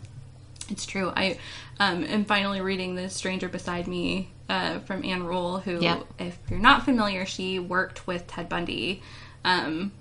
[0.69, 1.13] it's true.
[1.15, 1.39] I
[1.79, 6.05] um, am finally reading The Stranger Beside Me uh, from Ann Rule, who, Yep.
[6.19, 9.03] if you're not familiar, she worked with Ted Bundy
[9.45, 9.93] um,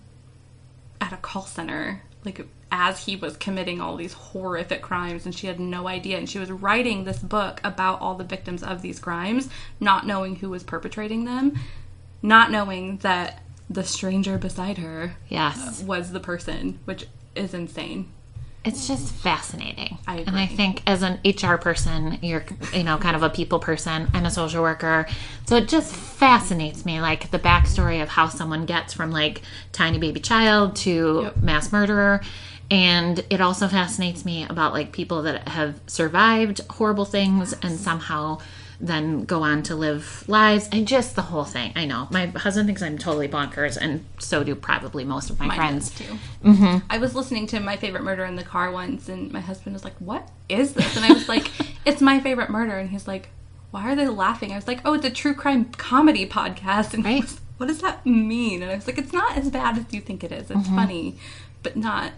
[1.00, 5.48] at a call center, like as he was committing all these horrific crimes, and she
[5.48, 6.18] had no idea.
[6.18, 9.48] And she was writing this book about all the victims of these crimes,
[9.80, 11.60] not knowing who was perpetrating them,
[12.22, 15.84] not knowing that the stranger beside her Yes.
[15.84, 18.10] was the person, which is insane.
[18.66, 19.98] It's just fascinating.
[20.08, 23.60] I And I think as an HR person, you're, you know, kind of a people
[23.60, 24.10] person.
[24.14, 25.06] I'm a social worker.
[25.46, 29.42] So it just fascinates me, like the backstory of how someone gets from like
[29.74, 31.38] tiny baby child to Yep.
[31.38, 32.22] mass murderer.
[32.72, 38.40] And it also fascinates me about like people that have survived horrible things and somehow
[38.86, 41.72] then go on to live lives and just the whole thing.
[41.76, 42.08] I know.
[42.12, 45.92] My husband thinks I'm totally bonkers, and so do probably most of my Mine friends.
[45.92, 46.18] too.
[46.44, 46.86] Mm-hmm.
[46.90, 49.84] I was listening to my favorite murder in the car once, and my husband was
[49.84, 51.50] like, "What is this?" And I was like,
[51.86, 53.30] "It's my favorite murder," and he's like,
[53.72, 57.06] "Why are they laughing?" I was like, "Oh, it's a true crime comedy podcast." And
[57.08, 57.22] he Right.
[57.24, 58.62] was, what does that mean?
[58.64, 60.52] And I was like, "It's not as bad as you think it is.
[60.52, 60.76] It's Mm-hmm.
[60.76, 61.18] funny,
[61.62, 62.12] but not.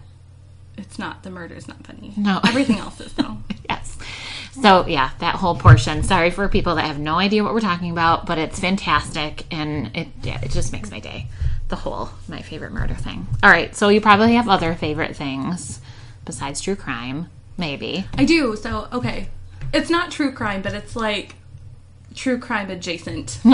[0.76, 1.22] It's not.
[1.22, 2.12] The murder is not funny.
[2.16, 2.40] No.
[2.44, 3.38] everything else is though."
[3.68, 3.96] Yes.
[4.62, 6.02] So yeah, that whole portion.
[6.02, 9.96] Sorry for people that have no idea what we're talking about, but it's fantastic and
[9.96, 11.26] it yeah, it just makes my day.
[11.68, 13.26] The whole my favorite murder thing.
[13.42, 15.80] All right, so you probably have other favorite things
[16.24, 18.06] besides true crime, maybe.
[18.14, 18.56] I do.
[18.56, 19.28] So okay,
[19.72, 21.34] it's not true crime, but it's like
[22.14, 23.38] true crime adjacent.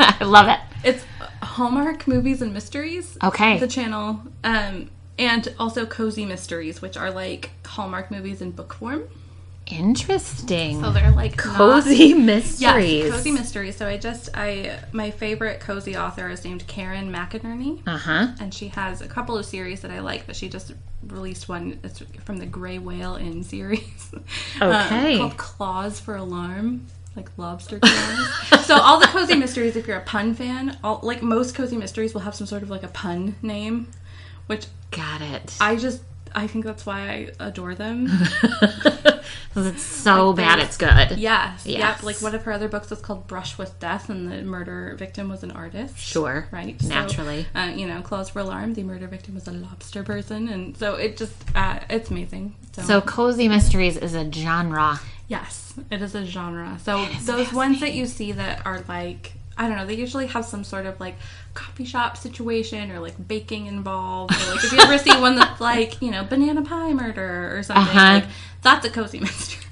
[0.00, 0.60] Uh, I love it.
[0.84, 1.04] It's
[1.42, 3.18] Hallmark movies and mysteries.
[3.22, 3.58] Okay.
[3.58, 4.20] The channel.
[4.44, 9.08] Um, and also cozy mysteries, which are like Hallmark movies in book form.
[9.70, 10.80] Interesting.
[10.82, 13.04] So they're like cozy not- mysteries.
[13.04, 13.76] Yes, cozy mysteries.
[13.76, 17.82] So I just I my favorite cozy author is named Karen MacInerney.
[17.86, 18.28] Uh huh.
[18.40, 20.72] And she has a couple of series that I like, but she just
[21.06, 24.10] released one that's from the Gray Whale Inn series.
[24.60, 25.18] um, Okay.
[25.18, 26.86] called Claws for Alarm.
[27.16, 28.64] Like lobster claws.
[28.66, 32.14] so all the cozy mysteries, if you're a pun fan, all like most cozy mysteries
[32.14, 33.88] will have some sort of like a pun name,
[34.46, 35.54] which Got it.
[35.60, 36.00] I just
[36.34, 37.00] I think that's why
[37.40, 38.08] I adore them.
[39.54, 41.18] 'Cause it's so bad, there's- it's good.
[41.18, 41.78] Yes, Yes.
[41.80, 42.02] Yep.
[42.02, 45.28] Like one of her other books was called Brush with Death, and the murder victim
[45.28, 45.98] was an artist.
[45.98, 46.46] Sure.
[46.50, 46.80] Right.
[46.80, 47.46] So, Naturally.
[47.54, 50.94] uh, you know, Claws for Alarm, the murder victim was a lobster person, and so
[50.94, 52.54] it just uh, it's amazing.
[52.72, 55.00] So, So cozy mysteries is a genre.
[55.26, 56.78] yes, it is a genre.
[56.82, 59.32] So those ones that you see that are like.
[59.58, 59.84] I don't know.
[59.86, 61.16] They usually have some sort of like
[61.54, 64.32] coffee shop situation or like baking involved.
[64.34, 67.62] Or like if you ever see one that's like you know banana pie murder or
[67.62, 68.12] something, Uh-huh.
[68.14, 68.24] like
[68.62, 69.64] that's a cozy mystery.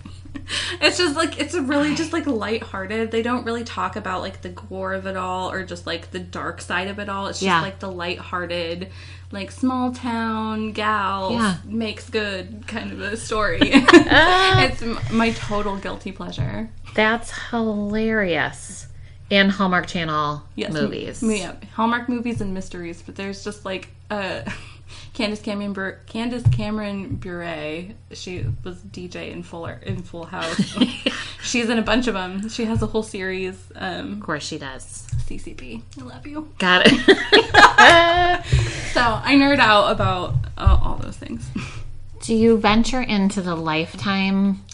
[0.81, 3.11] it's just like it's really just like lighthearted.
[3.11, 6.19] They don't really talk about like the gore of it all or just like the
[6.21, 7.27] dark side of it all.
[7.29, 7.63] It's just Yeah.
[7.63, 8.91] like the lighthearted,
[9.33, 11.57] like small town gal Yeah.
[11.65, 13.59] makes good kind of a story.
[13.73, 16.71] it's m- my total guilty pleasure.
[16.95, 18.87] That's hilarious.
[19.31, 21.23] And Hallmark Channel Yes, movies.
[21.23, 24.43] Yeah, Hallmark movies and mysteries, but there's just like uh
[25.15, 27.87] Candace Cameron Bur- Candace Cameron Bure.
[28.13, 30.77] She was DJ in Fuller in Full House.
[31.43, 32.49] She's in a bunch of them.
[32.49, 33.59] She has a whole series.
[33.75, 35.07] Um, Of course she does.
[35.27, 35.83] CCP.
[35.99, 36.53] I love you.
[36.59, 36.93] Got it.
[38.97, 41.47] So I nerd out about uh, all those things.
[42.23, 44.65] Do you venture into the lifetime?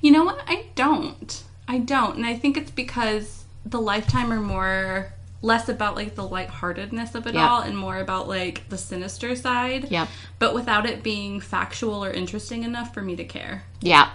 [0.00, 0.40] You know what?
[0.46, 1.42] I don't.
[1.66, 6.26] I don't, and I think it's because the Lifetime are more less about like the
[6.26, 7.48] lightheartedness of it Yeah.
[7.48, 9.90] all and more about like the sinister side.
[9.90, 10.08] Yep.
[10.38, 13.64] But without it being factual or interesting enough for me to care.
[13.80, 14.10] Yeah.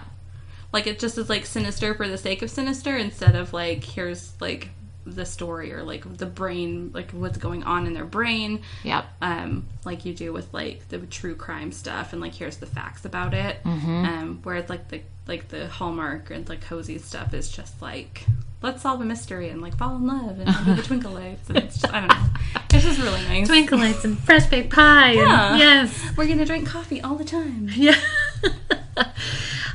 [0.72, 4.32] Like it just is like sinister for the sake of sinister instead of like here's
[4.40, 4.70] like
[5.06, 9.06] the story or like the brain like what's going on in their brain Yep.
[9.22, 13.04] um, like you do with like the true crime stuff, and like here's the facts
[13.06, 13.62] about it.
[13.64, 14.04] Mm-hmm.
[14.04, 18.24] Um, whereas like the like the Hallmark and like cozy stuff is just like
[18.62, 21.58] let's solve a mystery and like fall in love and under the twinkle lights, and
[21.58, 22.24] it's just, I don't know,
[22.72, 23.46] it's just really nice.
[23.46, 25.10] Twinkle lights and fresh baked pie.
[25.10, 25.56] and- Yeah.
[25.56, 26.16] yes.
[26.16, 27.68] We're gonna drink coffee all the time.
[27.74, 27.96] Yeah.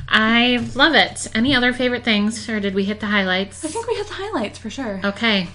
[0.08, 1.28] I love it.
[1.34, 3.64] Any other favorite things, or did we hit the highlights?
[3.64, 5.00] I think we hit the highlights for sure.
[5.02, 5.48] Okay.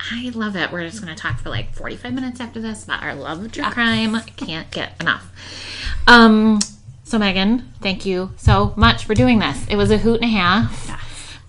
[0.00, 0.70] I love it.
[0.72, 3.52] We're just going to talk for like 45 minutes after this about our love of
[3.52, 4.18] true crime.
[4.36, 5.30] Can't get enough.
[6.06, 6.60] Um,
[7.04, 9.66] so, Megan, thank you so much for doing this.
[9.68, 10.88] It was a hoot and a half.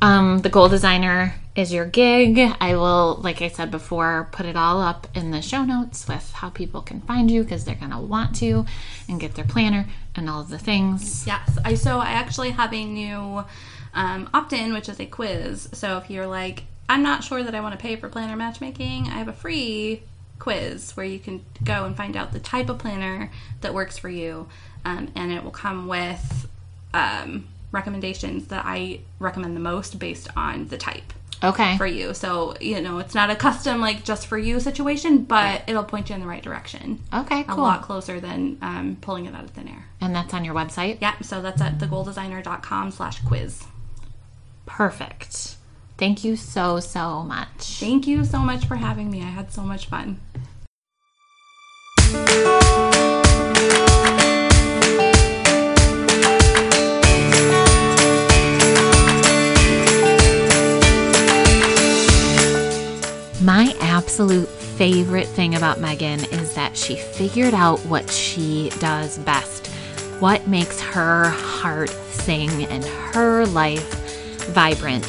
[0.01, 2.37] Um, the goal designer is your gig.
[2.61, 6.31] I will, like I said before, put it all up in the show notes with
[6.33, 8.65] how people can find you because they're going to want to
[9.09, 11.25] and get their planner and all of the things.
[11.25, 11.57] Yes.
[11.65, 13.43] I so I actually have a new
[13.95, 15.67] um, opt-in, which is a quiz.
[15.73, 19.07] So if you're like, I'm not sure that I want to pay for planner matchmaking,
[19.07, 20.03] I have a free
[20.37, 23.31] quiz where you can go and find out the type of planner
[23.61, 24.47] that works for you,
[24.85, 26.47] um, and it will come with
[26.93, 31.13] um, recommendations that I recommend the most based on the type
[31.43, 31.77] Okay.
[31.77, 32.13] for you.
[32.13, 36.09] So you know, it's not a custom like just for you situation, but it'll point
[36.09, 36.99] you in the right direction.
[37.13, 37.59] Okay, cool.
[37.59, 39.85] A lot closer than um, pulling it out of thin air.
[40.01, 40.97] And that's on your website?
[41.01, 43.63] Yeah, so that's at thegoaldesigner.com slash quiz.
[44.65, 45.55] Perfect.
[45.97, 47.79] Thank you so, so much.
[47.79, 49.21] Thank you so much for having me.
[49.21, 50.19] I had so much fun.
[63.47, 69.67] My absolute favorite thing about Megan is that she figured out what she does best,
[70.19, 73.87] what makes her heart sing and her life
[74.47, 75.07] vibrant.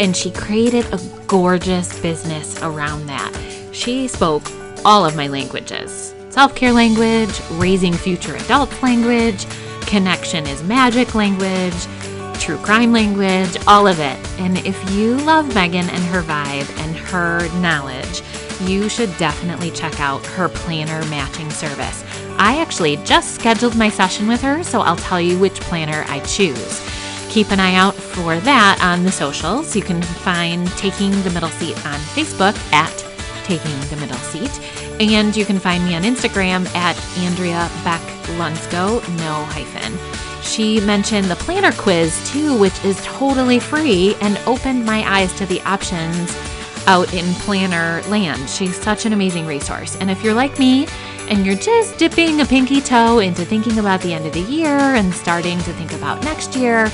[0.00, 3.38] And she created a gorgeous business around that.
[3.72, 4.44] She spoke
[4.82, 9.44] all of my languages self care language, raising future adults language,
[9.82, 11.86] connection is magic language,
[12.44, 14.18] true crime language, all of it.
[14.38, 18.22] And if you love Megan and her vibe and her knowledge,
[18.68, 22.04] you should definitely check out her planner matching service.
[22.36, 26.20] I actually just scheduled my session with her, so I'll tell you which planner I
[26.20, 26.86] choose.
[27.30, 29.74] Keep an eye out for that on the socials.
[29.74, 32.94] You can find Taking the Middle Seat on Facebook at
[33.44, 34.52] Taking the Middle Seat.
[35.00, 38.02] And you can find me on Instagram at Andrea Beck
[38.36, 40.33] Lunsco, no hyphen.
[40.44, 45.46] She mentioned the planner quiz too, which is totally free and opened my eyes to
[45.46, 46.36] the options
[46.86, 48.48] out in planner land.
[48.48, 49.96] She's such an amazing resource.
[49.96, 50.86] And if you're like me
[51.28, 54.68] and you're just dipping a pinky toe into thinking about the end of the year
[54.68, 56.90] and starting to think about next year,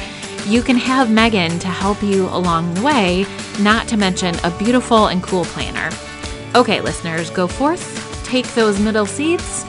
[0.46, 3.26] you can have Megan to help you along the way,
[3.60, 5.90] not to mention a beautiful and cool planner.
[6.54, 9.64] Okay, listeners, go forth, take those middle seats,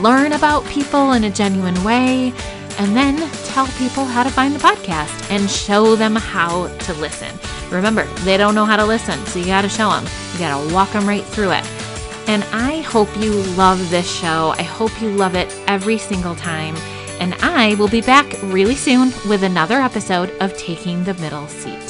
[0.00, 2.32] learn about people in a genuine way,
[2.78, 7.30] and then tell people how to find the podcast and show them how to listen.
[7.70, 10.04] Remember, they don't know how to listen, so you got to show them.
[10.32, 11.64] You got to walk them right through it.
[12.26, 14.54] And I hope you love this show.
[14.56, 16.74] I hope you love it every single time.
[17.20, 21.83] And I will be back really soon with another episode of Taking the Middle Seat.